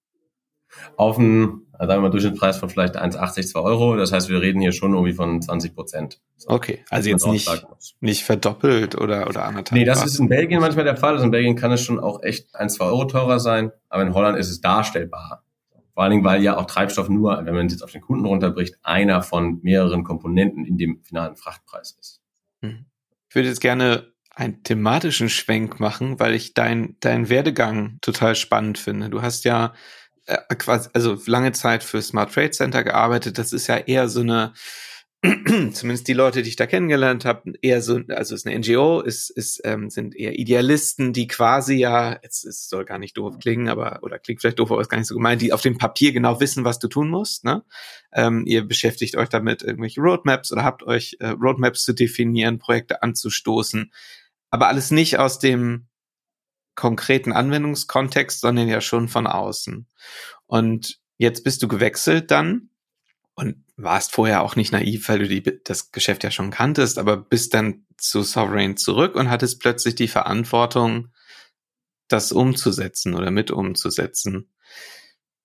[0.96, 3.96] Auf einen, also sagen wir mal, Durchschnittspreis von vielleicht 1,80, 2 Euro.
[3.96, 6.20] Das heißt, wir reden hier schon irgendwie von 20 Prozent.
[6.36, 7.66] So, okay, also jetzt nicht,
[8.00, 9.72] nicht verdoppelt oder, oder anderthalb.
[9.72, 11.14] Nee, das ist in Belgien manchmal der Fall.
[11.14, 13.72] Also in Belgien kann es schon auch echt 1, 2 Euro teurer sein.
[13.88, 15.45] Aber in Holland ist es darstellbar.
[15.96, 18.26] Vor allen Dingen, weil ja auch Treibstoff nur, wenn man es jetzt auf den Kunden
[18.26, 22.20] runterbricht, einer von mehreren Komponenten in dem finalen Frachtpreis ist.
[22.60, 22.84] Hm.
[23.30, 28.76] Ich würde jetzt gerne einen thematischen Schwenk machen, weil ich dein, dein Werdegang total spannend
[28.76, 29.08] finde.
[29.08, 29.72] Du hast ja
[30.26, 33.38] äh, quasi, also lange Zeit für Smart Trade Center gearbeitet.
[33.38, 34.52] Das ist ja eher so eine
[35.72, 39.00] zumindest die Leute, die ich da kennengelernt habe, eher so, also es ist eine NGO,
[39.00, 43.38] ist, ist, ähm, sind eher Idealisten, die quasi ja, jetzt es soll gar nicht doof
[43.40, 45.78] klingen, aber oder klingt vielleicht doof, aber ist gar nicht so gemeint, die auf dem
[45.78, 47.44] Papier genau wissen, was du tun musst.
[47.44, 47.64] Ne?
[48.12, 53.02] Ähm, ihr beschäftigt euch damit, irgendwelche Roadmaps oder habt euch äh, Roadmaps zu definieren, Projekte
[53.02, 53.92] anzustoßen,
[54.50, 55.86] aber alles nicht aus dem
[56.74, 59.86] konkreten Anwendungskontext, sondern ja schon von außen.
[60.46, 62.68] Und jetzt bist du gewechselt dann
[63.36, 67.18] und warst vorher auch nicht naiv, weil du die, das Geschäft ja schon kanntest, aber
[67.18, 71.12] bist dann zu Sovereign zurück und hattest plötzlich die Verantwortung,
[72.08, 74.50] das umzusetzen oder mit umzusetzen.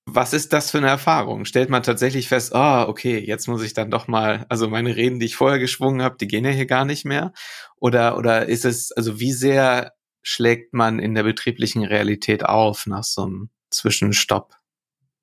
[0.05, 1.45] Was ist das für eine Erfahrung?
[1.45, 4.95] Stellt man tatsächlich fest, ah, oh, okay, jetzt muss ich dann doch mal, also meine
[4.95, 7.33] Reden, die ich vorher geschwungen habe, die gehen ja hier gar nicht mehr?
[7.77, 13.03] Oder, oder ist es, also wie sehr schlägt man in der betrieblichen Realität auf nach
[13.03, 14.55] so einem Zwischenstopp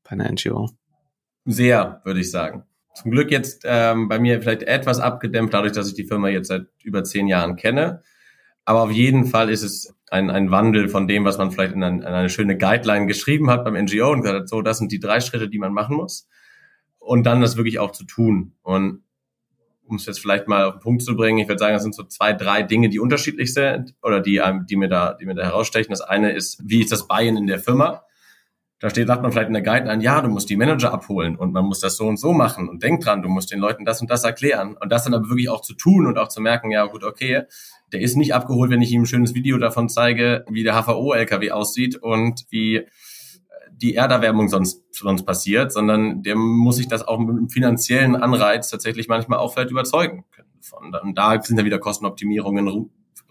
[0.04, 0.70] bei einer NGO?
[1.50, 2.64] Sehr, würde ich sagen.
[2.94, 6.48] Zum Glück jetzt ähm, bei mir vielleicht etwas abgedämpft, dadurch, dass ich die Firma jetzt
[6.48, 8.02] seit über zehn Jahren kenne.
[8.66, 11.82] Aber auf jeden Fall ist es ein, ein Wandel von dem, was man vielleicht in,
[11.82, 14.92] ein, in eine schöne Guideline geschrieben hat beim NGO und gesagt hat, so, das sind
[14.92, 16.28] die drei Schritte, die man machen muss.
[16.98, 18.52] Und dann das wirklich auch zu tun.
[18.60, 19.04] Und
[19.86, 21.94] um es jetzt vielleicht mal auf den Punkt zu bringen, ich würde sagen, das sind
[21.94, 25.44] so zwei, drei Dinge, die unterschiedlich sind oder die, die mir da, die mir da
[25.44, 25.92] herausstechen.
[25.92, 28.02] Das eine ist, wie ist das Buy-in in der Firma?
[28.80, 31.52] Da steht, sagt man vielleicht in der Guideline, ja, du musst die Manager abholen und
[31.52, 34.00] man muss das so und so machen und denk dran, du musst den Leuten das
[34.00, 36.70] und das erklären und das dann aber wirklich auch zu tun und auch zu merken,
[36.70, 37.42] ja gut, okay,
[37.92, 41.50] der ist nicht abgeholt, wenn ich ihm ein schönes Video davon zeige, wie der HVO-LKW
[41.50, 42.86] aussieht und wie
[43.72, 48.70] die Erderwärmung sonst, sonst passiert, sondern der muss sich das auch mit einem finanziellen Anreiz
[48.70, 50.48] tatsächlich manchmal auch vielleicht überzeugen können.
[51.02, 52.68] Und da sind dann wieder Kostenoptimierungen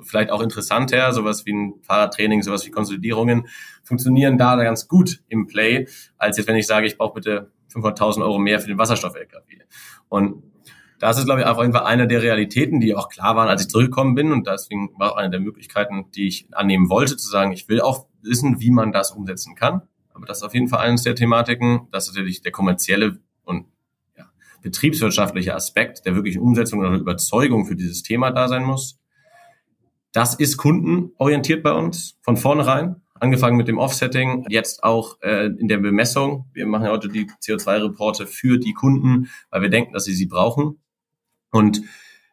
[0.01, 3.47] vielleicht auch interessanter, sowas wie ein Fahrradtraining, sowas wie Konsolidierungen,
[3.83, 8.21] funktionieren da ganz gut im Play, als jetzt, wenn ich sage, ich brauche bitte 500.000
[8.21, 9.60] Euro mehr für den Wasserstoff-LKW.
[10.10, 10.43] Und
[10.99, 13.62] das ist, glaube ich, auf jeden Fall eine der Realitäten, die auch klar waren, als
[13.62, 14.31] ich zurückgekommen bin.
[14.31, 17.81] Und deswegen war auch eine der Möglichkeiten, die ich annehmen wollte, zu sagen, ich will
[17.81, 19.83] auch wissen, wie man das umsetzen kann.
[20.13, 21.88] Aber das ist auf jeden Fall eines der Thematiken.
[21.91, 23.67] Das ist natürlich der kommerzielle und
[24.17, 24.25] ja,
[24.63, 28.99] betriebswirtschaftliche Aspekt der wirklichen Umsetzung oder Überzeugung für dieses Thema da sein muss.
[30.17, 33.03] Das ist kundenorientiert bei uns von vornherein.
[33.13, 36.47] Angefangen mit dem Offsetting, jetzt auch äh, in der Bemessung.
[36.53, 40.25] Wir machen ja heute die CO2-Reporte für die Kunden, weil wir denken, dass sie sie
[40.25, 40.80] brauchen.
[41.51, 41.84] Und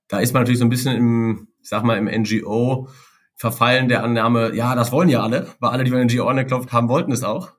[0.09, 2.88] da ist man natürlich so ein bisschen im, ich sag mal, im NGO
[3.35, 6.88] verfallen der Annahme, ja, das wollen ja alle, weil alle, die bei NGO angeklopft haben,
[6.88, 7.53] wollten es auch.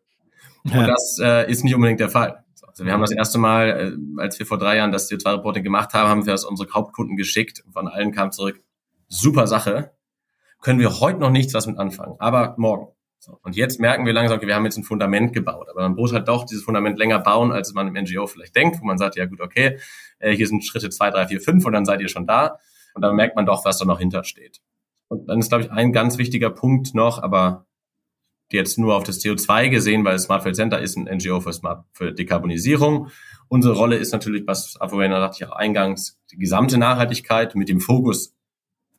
[0.64, 0.80] Ja.
[0.80, 2.44] Und das äh, ist nicht unbedingt der Fall.
[2.66, 5.94] Also wir haben das erste Mal, äh, als wir vor drei Jahren das CO2-Reporting gemacht
[5.94, 7.64] haben, haben wir das unsere Hauptkunden geschickt.
[7.72, 8.64] Von allen kam zurück,
[9.08, 9.95] super Sache
[10.66, 12.88] können wir heute noch nichts was mit anfangen, aber morgen.
[13.20, 13.38] So.
[13.44, 16.12] Und jetzt merken wir langsam, okay, wir haben jetzt ein Fundament gebaut, aber man muss
[16.12, 19.16] halt doch dieses Fundament länger bauen, als man im NGO vielleicht denkt, wo man sagt,
[19.16, 19.78] ja gut, okay,
[20.18, 22.58] äh, hier sind Schritte zwei, drei, vier, fünf und dann seid ihr schon da.
[22.96, 24.60] Und dann merkt man doch, was da noch hintersteht.
[25.08, 27.68] Und dann ist, glaube ich, ein ganz wichtiger Punkt noch, aber
[28.52, 32.12] jetzt nur auf das CO2 gesehen, weil Smartfield Center ist ein NGO für, Smart, für
[32.12, 33.10] Dekarbonisierung.
[33.50, 37.80] Unsere Rolle ist natürlich, was Apoena sagte ich auch eingangs, die gesamte Nachhaltigkeit mit dem
[37.80, 38.35] Fokus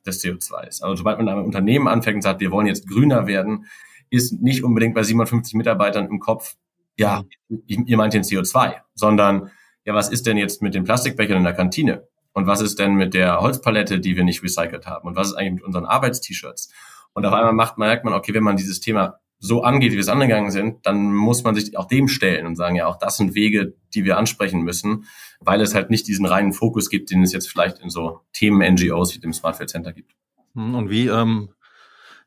[0.07, 0.81] des CO2s.
[0.81, 3.65] Also sobald man einem Unternehmen anfängt und sagt, wir wollen jetzt grüner werden,
[4.09, 6.55] ist nicht unbedingt bei 57 Mitarbeitern im Kopf,
[6.97, 7.23] ja,
[7.67, 9.51] ihr meint den CO2, sondern
[9.85, 12.07] ja, was ist denn jetzt mit den Plastikbechern in der Kantine?
[12.33, 15.07] Und was ist denn mit der Holzpalette, die wir nicht recycelt haben?
[15.07, 16.71] Und was ist eigentlich mit unseren Arbeitst-T-Shirts?
[17.13, 20.01] Und auf einmal macht, merkt man, okay, wenn man dieses Thema so angeht, wie wir
[20.01, 23.17] es angegangen sind, dann muss man sich auch dem stellen und sagen, ja, auch das
[23.17, 25.05] sind Wege, die wir ansprechen müssen,
[25.39, 29.15] weil es halt nicht diesen reinen Fokus gibt, den es jetzt vielleicht in so Themen-NGOs
[29.15, 30.13] wie dem Smartfield Center gibt.
[30.55, 31.49] Hm, und wie ähm,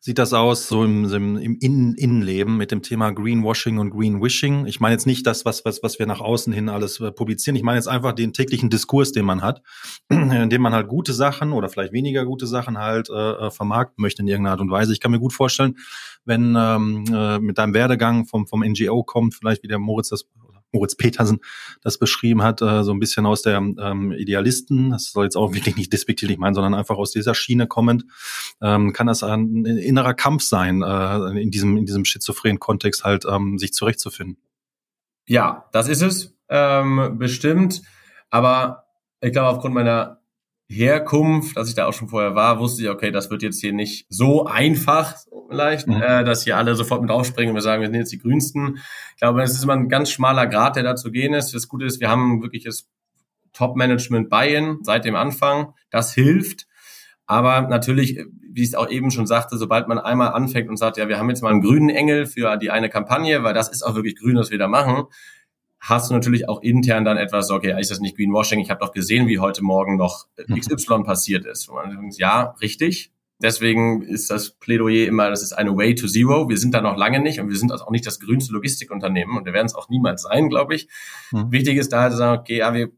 [0.03, 4.67] sieht das aus so im, im, im Innen Innenleben mit dem Thema Greenwashing und Greenwishing?
[4.67, 7.55] Ich meine jetzt nicht das, was, was, was wir nach außen hin alles äh, publizieren.
[7.55, 9.63] Ich meine jetzt einfach den täglichen Diskurs, den man hat,
[10.09, 14.01] in dem man halt gute Sachen oder vielleicht weniger gute Sachen halt äh, äh vermarkten
[14.01, 14.93] möchte in irgendeiner Art und Weise.
[14.95, 15.77] Ich kann mir gut vorstellen,
[16.25, 20.25] wenn ähm, äh, mit deinem Werdegang vom, vom NGO kommt, vielleicht wie der Moritz das
[20.73, 21.41] Moritz Petersen
[21.83, 25.53] das beschrieben hat, äh, so ein bisschen aus der ähm, Idealisten, das soll jetzt auch
[25.53, 28.05] wirklich nicht despektierlich meinen, sondern einfach aus dieser Schiene kommend,
[28.63, 33.25] ähm, kann das ein innerer Kampf sein, äh, in diesem, in diesem schizophrenen Kontext halt
[33.29, 34.39] ähm, sich zurechtzufinden.
[35.27, 37.83] Ja, das ist es, ähm, bestimmt.
[38.31, 38.85] Aber
[39.21, 40.20] ich glaube, aufgrund meiner
[40.71, 43.73] Herkunft, dass ich da auch schon vorher war, wusste ich, okay, das wird jetzt hier
[43.73, 45.17] nicht so einfach
[45.49, 46.01] vielleicht, mhm.
[46.01, 48.79] äh, dass hier alle sofort mit aufspringen und wir sagen, wir sind jetzt die Grünsten.
[49.15, 51.53] Ich glaube, es ist immer ein ganz schmaler Grad, der da zu gehen ist.
[51.55, 52.89] Das Gute ist, wir haben wirklich das
[53.53, 55.75] Top-Management Buy-in seit dem Anfang.
[55.91, 56.69] Das hilft.
[57.27, 60.97] Aber natürlich, wie ich es auch eben schon sagte, sobald man einmal anfängt und sagt,
[60.97, 63.83] ja, wir haben jetzt mal einen grünen Engel für die eine Kampagne, weil das ist
[63.83, 65.05] auch wirklich grün, was wir da machen,
[65.81, 68.61] hast du natürlich auch intern dann etwas, okay, ist das nicht Greenwashing?
[68.61, 70.61] Ich habe doch gesehen, wie heute Morgen noch mhm.
[70.61, 71.69] XY passiert ist.
[71.69, 73.12] Und man denkt, ja, richtig.
[73.43, 76.51] Deswegen ist das Plädoyer immer, das ist eine Way to Zero.
[76.51, 79.38] Wir sind da noch lange nicht und wir sind also auch nicht das grünste Logistikunternehmen
[79.38, 80.88] und wir werden es auch niemals sein, glaube ich.
[81.33, 81.51] Mhm.
[81.51, 82.90] Wichtig ist da halt zu sagen, okay, ja, wir,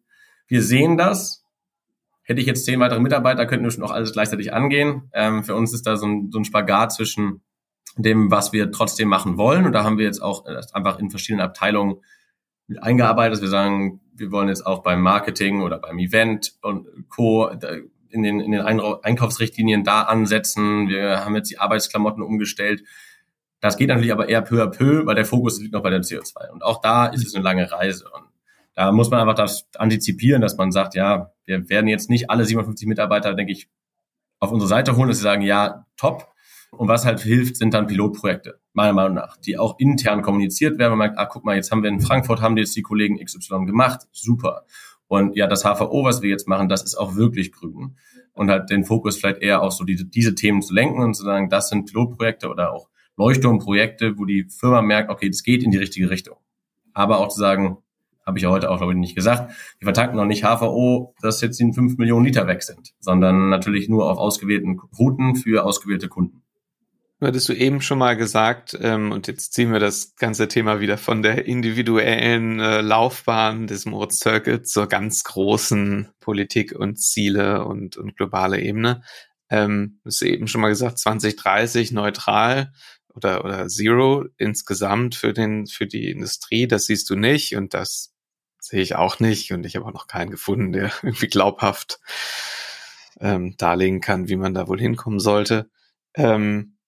[0.49, 1.45] wir sehen das.
[2.25, 5.09] Hätte ich jetzt zehn weitere Mitarbeiter, könnten wir schon auch alles gleichzeitig angehen.
[5.13, 7.43] Ähm, für uns ist da so ein, so ein Spagat zwischen
[7.97, 9.65] dem, was wir trotzdem machen wollen.
[9.65, 12.01] Und da haben wir jetzt auch äh, einfach in verschiedenen Abteilungen
[12.81, 17.49] eingearbeitet, dass wir sagen, wir wollen jetzt auch beim Marketing oder beim Event und Co.
[18.11, 20.89] in den, in den Einkaufsrichtlinien da ansetzen.
[20.89, 22.83] Wir haben jetzt die Arbeitsklamotten umgestellt.
[23.61, 26.03] Das geht natürlich aber eher peu à peu, weil der Fokus liegt noch bei der
[26.03, 26.51] CO2.
[26.51, 28.11] Und auch da ist es eine lange Reise.
[28.13, 28.25] Und
[28.75, 32.45] da muss man einfach das antizipieren, dass man sagt, ja, wir werden jetzt nicht alle
[32.45, 33.69] 57 Mitarbeiter, denke ich,
[34.41, 36.33] auf unsere Seite holen, dass sie sagen, ja, top,
[36.73, 40.93] und was halt hilft, sind dann Pilotprojekte, meiner Meinung nach, die auch intern kommuniziert werden.
[40.93, 43.67] Man merkt, ah, guck mal, jetzt haben wir in Frankfurt, haben jetzt die Kollegen XY
[43.67, 44.65] gemacht, super.
[45.09, 47.97] Und ja, das HVO, was wir jetzt machen, das ist auch wirklich grün.
[48.33, 51.23] Und halt den Fokus vielleicht eher auf so diese, diese Themen zu lenken und zu
[51.23, 55.71] sagen, das sind Pilotprojekte oder auch Leuchtturmprojekte, wo die Firma merkt, okay, das geht in
[55.71, 56.39] die richtige Richtung.
[56.95, 57.77] Aber auch zu sagen,
[58.25, 61.41] habe ich ja heute auch, glaube ich, nicht gesagt, wir vertanken noch nicht HVO, dass
[61.41, 66.09] jetzt die 5 Millionen Liter weg sind, sondern natürlich nur auf ausgewählten Routen für ausgewählte
[66.09, 66.42] Kunden.
[67.23, 70.81] Du hattest du eben schon mal gesagt, ähm, und jetzt ziehen wir das ganze Thema
[70.81, 77.65] wieder von der individuellen äh, Laufbahn des Moritz Circuit zur ganz großen Politik und Ziele
[77.65, 79.05] und, und globale Ebene.
[79.51, 82.73] Ähm, du eben schon mal gesagt, 2030 neutral
[83.15, 86.67] oder, oder Zero insgesamt für den, für die Industrie.
[86.67, 88.13] Das siehst du nicht und das
[88.59, 92.01] sehe ich auch nicht und ich habe auch noch keinen gefunden, der irgendwie glaubhaft
[93.21, 95.71] ähm, darlegen kann, wie man da wohl hinkommen sollte.
[96.17, 96.79] Ähm,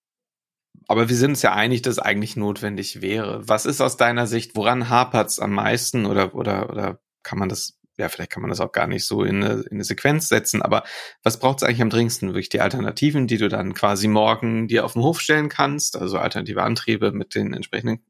[0.88, 3.46] aber wir sind uns ja einig, dass es eigentlich notwendig wäre.
[3.48, 7.48] Was ist aus deiner Sicht, woran hapert es am meisten oder, oder, oder kann man
[7.48, 10.28] das, ja, vielleicht kann man das auch gar nicht so in eine, in eine Sequenz
[10.28, 10.84] setzen, aber
[11.22, 12.30] was braucht es eigentlich am dringendsten?
[12.30, 16.18] Wirklich die Alternativen, die du dann quasi morgen dir auf den Hof stellen kannst, also
[16.18, 18.04] alternative Antriebe mit den entsprechenden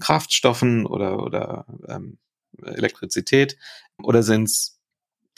[0.00, 2.18] Kraftstoffen oder, oder ähm,
[2.62, 3.56] Elektrizität?
[4.02, 4.80] Oder sind es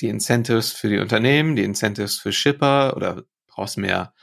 [0.00, 4.14] die Incentives für die Unternehmen, die Incentives für Shipper oder brauchst mehr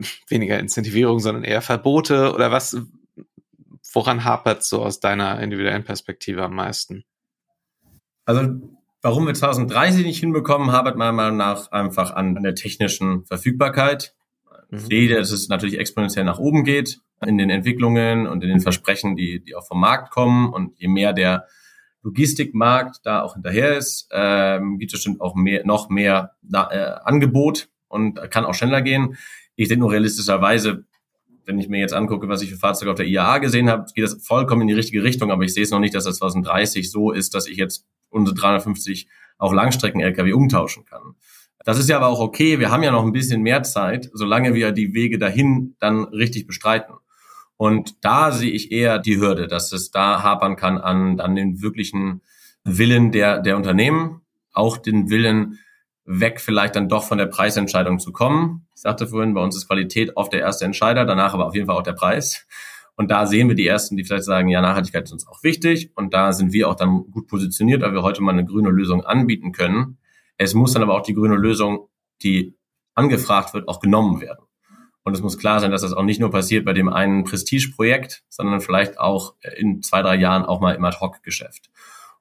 [0.28, 2.76] weniger Incentivierung, sondern eher Verbote oder was,
[3.92, 7.04] woran hapert so aus deiner individuellen Perspektive am meisten?
[8.24, 8.60] Also,
[9.02, 14.14] warum wir 2030 nicht hinbekommen, hapert meiner Meinung nach einfach an, an der technischen Verfügbarkeit.
[14.70, 14.78] Mhm.
[14.78, 18.60] Ich sehe, dass es natürlich exponentiell nach oben geht in den Entwicklungen und in den
[18.60, 20.52] Versprechen, die, die auch vom Markt kommen.
[20.52, 21.46] Und je mehr der
[22.02, 27.68] Logistikmarkt da auch hinterher ist, ähm, gibt es bestimmt auch mehr, noch mehr äh, Angebot
[27.88, 29.16] und kann auch schneller gehen.
[29.60, 30.86] Ich denke nur realistischerweise,
[31.44, 34.04] wenn ich mir jetzt angucke, was ich für Fahrzeuge auf der IAA gesehen habe, geht
[34.04, 36.90] das vollkommen in die richtige Richtung, aber ich sehe es noch nicht, dass das 2030
[36.90, 41.14] so ist, dass ich jetzt unsere 350 auf Langstrecken-Lkw umtauschen kann.
[41.62, 42.58] Das ist ja aber auch okay.
[42.58, 46.46] Wir haben ja noch ein bisschen mehr Zeit, solange wir die Wege dahin dann richtig
[46.46, 46.94] bestreiten.
[47.58, 51.60] Und da sehe ich eher die Hürde, dass es da hapern kann an, an den
[51.60, 52.22] wirklichen
[52.64, 54.22] Willen der, der Unternehmen,
[54.54, 55.58] auch den Willen,
[56.12, 58.66] weg vielleicht dann doch von der Preisentscheidung zu kommen.
[58.74, 61.66] Ich sagte vorhin, bei uns ist Qualität oft der erste Entscheider, danach aber auf jeden
[61.66, 62.46] Fall auch der Preis.
[62.96, 65.92] Und da sehen wir die ersten, die vielleicht sagen, ja, Nachhaltigkeit ist uns auch wichtig.
[65.94, 69.04] Und da sind wir auch dann gut positioniert, weil wir heute mal eine grüne Lösung
[69.04, 69.98] anbieten können.
[70.36, 71.88] Es muss dann aber auch die grüne Lösung,
[72.22, 72.56] die
[72.94, 74.44] angefragt wird, auch genommen werden.
[75.04, 78.24] Und es muss klar sein, dass das auch nicht nur passiert bei dem einen Prestigeprojekt,
[78.28, 81.70] sondern vielleicht auch in zwei, drei Jahren auch mal im Ad-Hoc-Geschäft.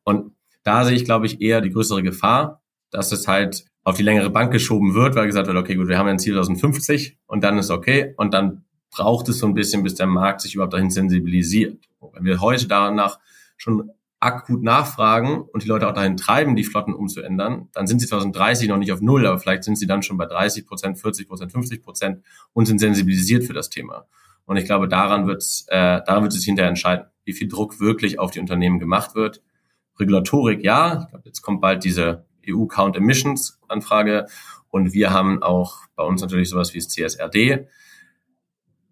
[0.04, 4.04] Und da sehe ich, glaube ich, eher die größere Gefahr, dass es halt auf die
[4.04, 7.44] längere Bank geschoben wird, weil gesagt wird, okay, gut, wir haben ein Ziel 2050 und
[7.44, 10.74] dann ist okay und dann braucht es so ein bisschen, bis der Markt sich überhaupt
[10.74, 11.88] dahin sensibilisiert.
[12.14, 13.20] Wenn wir heute danach
[13.58, 18.08] schon akut nachfragen und die Leute auch dahin treiben, die Flotten umzuändern, dann sind sie
[18.08, 21.28] 2030 noch nicht auf Null, aber vielleicht sind sie dann schon bei 30 Prozent, 40
[21.28, 24.08] Prozent, 50 Prozent und sind sensibilisiert für das Thema.
[24.46, 27.80] Und ich glaube, daran wird äh, daran wird es sich hinterher entscheiden, wie viel Druck
[27.80, 29.42] wirklich auf die Unternehmen gemacht wird.
[30.00, 31.04] Regulatorik, ja.
[31.04, 34.28] Ich glaube, jetzt kommt bald diese EU Count Emissions Anfrage
[34.70, 37.68] und wir haben auch bei uns natürlich sowas wie das CSRD.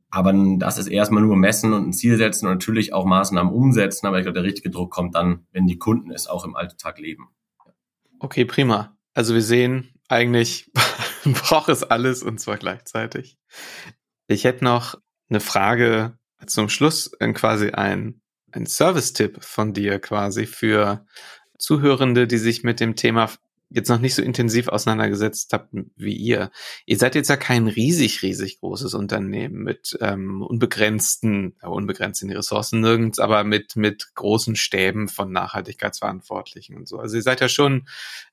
[0.09, 4.07] Aber das ist erstmal nur messen und ein Ziel setzen und natürlich auch Maßnahmen umsetzen.
[4.07, 6.97] Aber ich glaube, der richtige Druck kommt dann, wenn die Kunden es auch im Alltag
[6.99, 7.29] leben.
[8.19, 8.97] Okay, prima.
[9.13, 10.71] Also wir sehen, eigentlich
[11.25, 13.37] braucht es alles und zwar gleichzeitig.
[14.27, 14.95] Ich hätte noch
[15.29, 21.05] eine Frage zum Schluss, quasi ein, ein Service-Tipp von dir quasi für
[21.57, 23.29] Zuhörende, die sich mit dem Thema
[23.69, 26.51] jetzt noch nicht so intensiv auseinandergesetzt habt wie ihr.
[26.85, 32.79] Ihr seid jetzt ja kein riesig, riesig großes Unternehmen mit ähm, unbegrenzten, äh, unbegrenzten Ressourcen
[32.79, 36.99] nirgends, aber mit, mit großen Stäben von Nachhaltigkeitsverantwortlichen und so.
[36.99, 37.87] Also ihr seid ja schon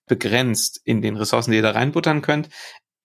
[0.07, 2.49] begrenzt in den Ressourcen, die ihr da reinbuttern könnt.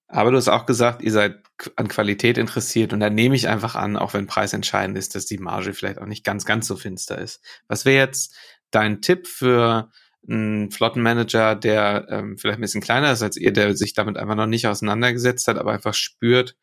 [0.07, 1.43] Aber du hast auch gesagt, ihr seid
[1.75, 5.27] an Qualität interessiert und da nehme ich einfach an, auch wenn Preis entscheidend ist, dass
[5.27, 7.41] die Marge vielleicht auch nicht ganz, ganz so finster ist.
[7.67, 8.35] Was wäre jetzt
[8.71, 9.91] dein Tipp für
[10.27, 14.35] einen Flottenmanager, der ähm, vielleicht ein bisschen kleiner ist als ihr, der sich damit einfach
[14.35, 16.55] noch nicht auseinandergesetzt hat, aber einfach spürt,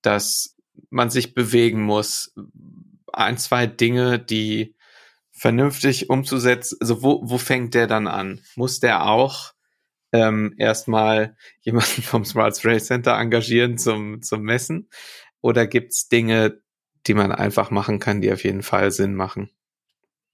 [0.00, 0.56] dass
[0.90, 2.34] man sich bewegen muss.
[3.12, 4.74] Ein, zwei Dinge, die
[5.30, 8.40] vernünftig umzusetzen, also wo, wo fängt der dann an?
[8.56, 9.52] Muss der auch
[10.12, 14.88] ähm, erstmal jemanden vom Smart Race Center engagieren zum, zum Messen?
[15.40, 16.60] Oder gibt's Dinge,
[17.06, 19.50] die man einfach machen kann, die auf jeden Fall Sinn machen?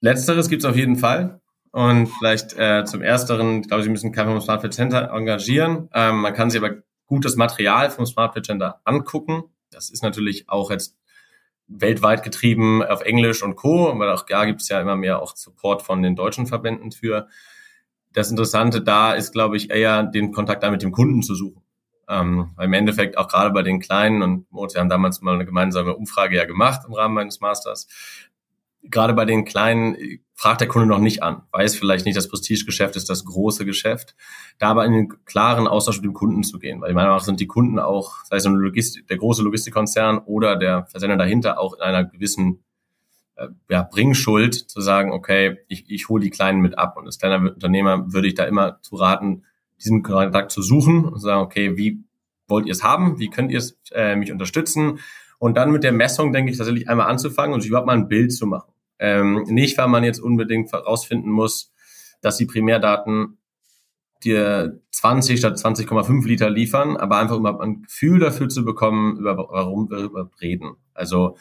[0.00, 1.40] Letzteres gibt's auf jeden Fall.
[1.78, 5.88] Und vielleicht äh, zum Ersteren, ich glaube, Sie müssen keinen vom Smart Fit Center engagieren.
[5.94, 9.44] Ähm, man kann sich aber gutes Material vom Smart Fit Center angucken.
[9.70, 10.98] Das ist natürlich auch jetzt
[11.68, 13.90] weltweit getrieben auf Englisch und Co.
[13.90, 17.28] Aber auch da gibt es ja immer mehr auch Support von den deutschen Verbänden für.
[18.12, 21.62] Das Interessante da ist, glaube ich, eher den Kontakt da mit dem Kunden zu suchen.
[22.08, 25.44] Ähm, weil im Endeffekt auch gerade bei den Kleinen und wir haben damals mal eine
[25.46, 27.86] gemeinsame Umfrage ja gemacht im Rahmen meines Masters,
[28.82, 32.28] gerade bei den kleinen äh, fragt der Kunde noch nicht an, weiß vielleicht nicht, das
[32.28, 34.14] Prestigegeschäft ist das große Geschäft,
[34.58, 37.24] da aber in den klaren Austausch mit dem Kunden zu gehen, weil meiner Meinung nach
[37.24, 41.58] sind die Kunden auch, sei es ein Logistik, der große Logistikkonzern oder der Versender dahinter
[41.58, 42.62] auch in einer gewissen
[43.34, 46.96] äh, ja, Bringschuld zu sagen, okay, ich, ich hole die Kleinen mit ab.
[46.96, 49.44] Und als kleiner Unternehmer würde ich da immer zu raten,
[49.78, 52.04] diesen Kontakt zu suchen und zu sagen, okay, wie
[52.48, 55.00] wollt ihr es haben, wie könnt ihr es äh, mich unterstützen
[55.38, 58.08] und dann mit der Messung, denke ich, tatsächlich einmal anzufangen und sich überhaupt mal ein
[58.08, 58.72] Bild zu machen.
[58.98, 61.72] Ähm, nicht, weil man jetzt unbedingt herausfinden muss,
[62.20, 63.38] dass die Primärdaten
[64.24, 69.36] dir 20 statt 20,5 Liter liefern, aber einfach überhaupt ein Gefühl dafür zu bekommen, über
[69.36, 70.76] warum wir überhaupt reden.
[70.94, 71.36] Also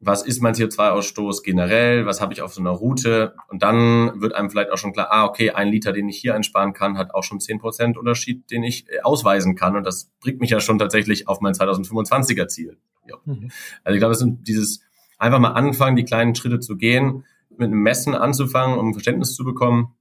[0.00, 4.32] was ist mein CO2-Ausstoß generell, was habe ich auf so einer Route und dann wird
[4.32, 7.14] einem vielleicht auch schon klar, ah, okay, ein Liter, den ich hier einsparen kann, hat
[7.14, 10.78] auch schon 10% Unterschied, den ich äh, ausweisen kann und das bringt mich ja schon
[10.78, 12.78] tatsächlich auf mein 2025er Ziel.
[13.08, 13.16] Ja.
[13.24, 13.50] Mhm.
[13.84, 14.80] Also ich glaube, es sind dieses
[15.18, 19.44] einfach mal anfangen, die kleinen Schritte zu gehen, mit einem Messen anzufangen, um Verständnis zu
[19.44, 19.94] bekommen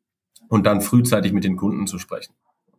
[0.47, 2.33] und dann frühzeitig mit den Kunden zu sprechen.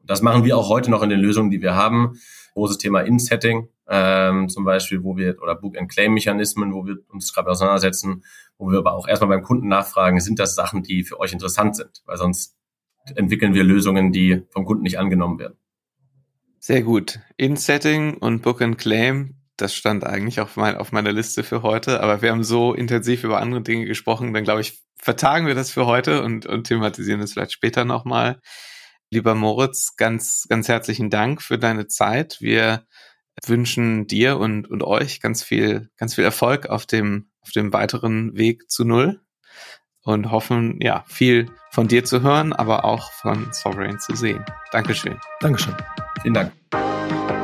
[0.05, 2.19] Das machen wir auch heute noch in den Lösungen, die wir haben.
[2.55, 8.25] Großes Thema In-Setting, ähm, zum Beispiel, wo wir, oder Book-and-Claim-Mechanismen, wo wir uns gerade auseinandersetzen,
[8.57, 11.77] wo wir aber auch erstmal beim Kunden nachfragen, sind das Sachen, die für euch interessant
[11.77, 12.03] sind?
[12.07, 12.57] Weil sonst
[13.15, 15.57] entwickeln wir Lösungen, die vom Kunden nicht angenommen werden.
[16.59, 17.21] Sehr gut.
[17.37, 22.31] In-Setting und Book-and-Claim, das stand eigentlich auf, mein, auf meiner Liste für heute, aber wir
[22.31, 26.23] haben so intensiv über andere Dinge gesprochen, dann glaube ich, vertagen wir das für heute
[26.23, 28.41] und, und thematisieren es vielleicht später nochmal.
[29.11, 32.39] Lieber Moritz, ganz, ganz herzlichen Dank für deine Zeit.
[32.41, 32.85] Wir
[33.47, 38.37] wünschen dir und, und euch ganz viel, ganz viel Erfolg auf dem, auf dem weiteren
[38.37, 39.21] Weg zu Null
[40.03, 44.45] und hoffen, ja, viel von dir zu hören, aber auch von Sovereign zu sehen.
[44.73, 45.19] Dankeschön.
[45.41, 45.77] Dankeschön.
[46.23, 47.38] Vielen Dank.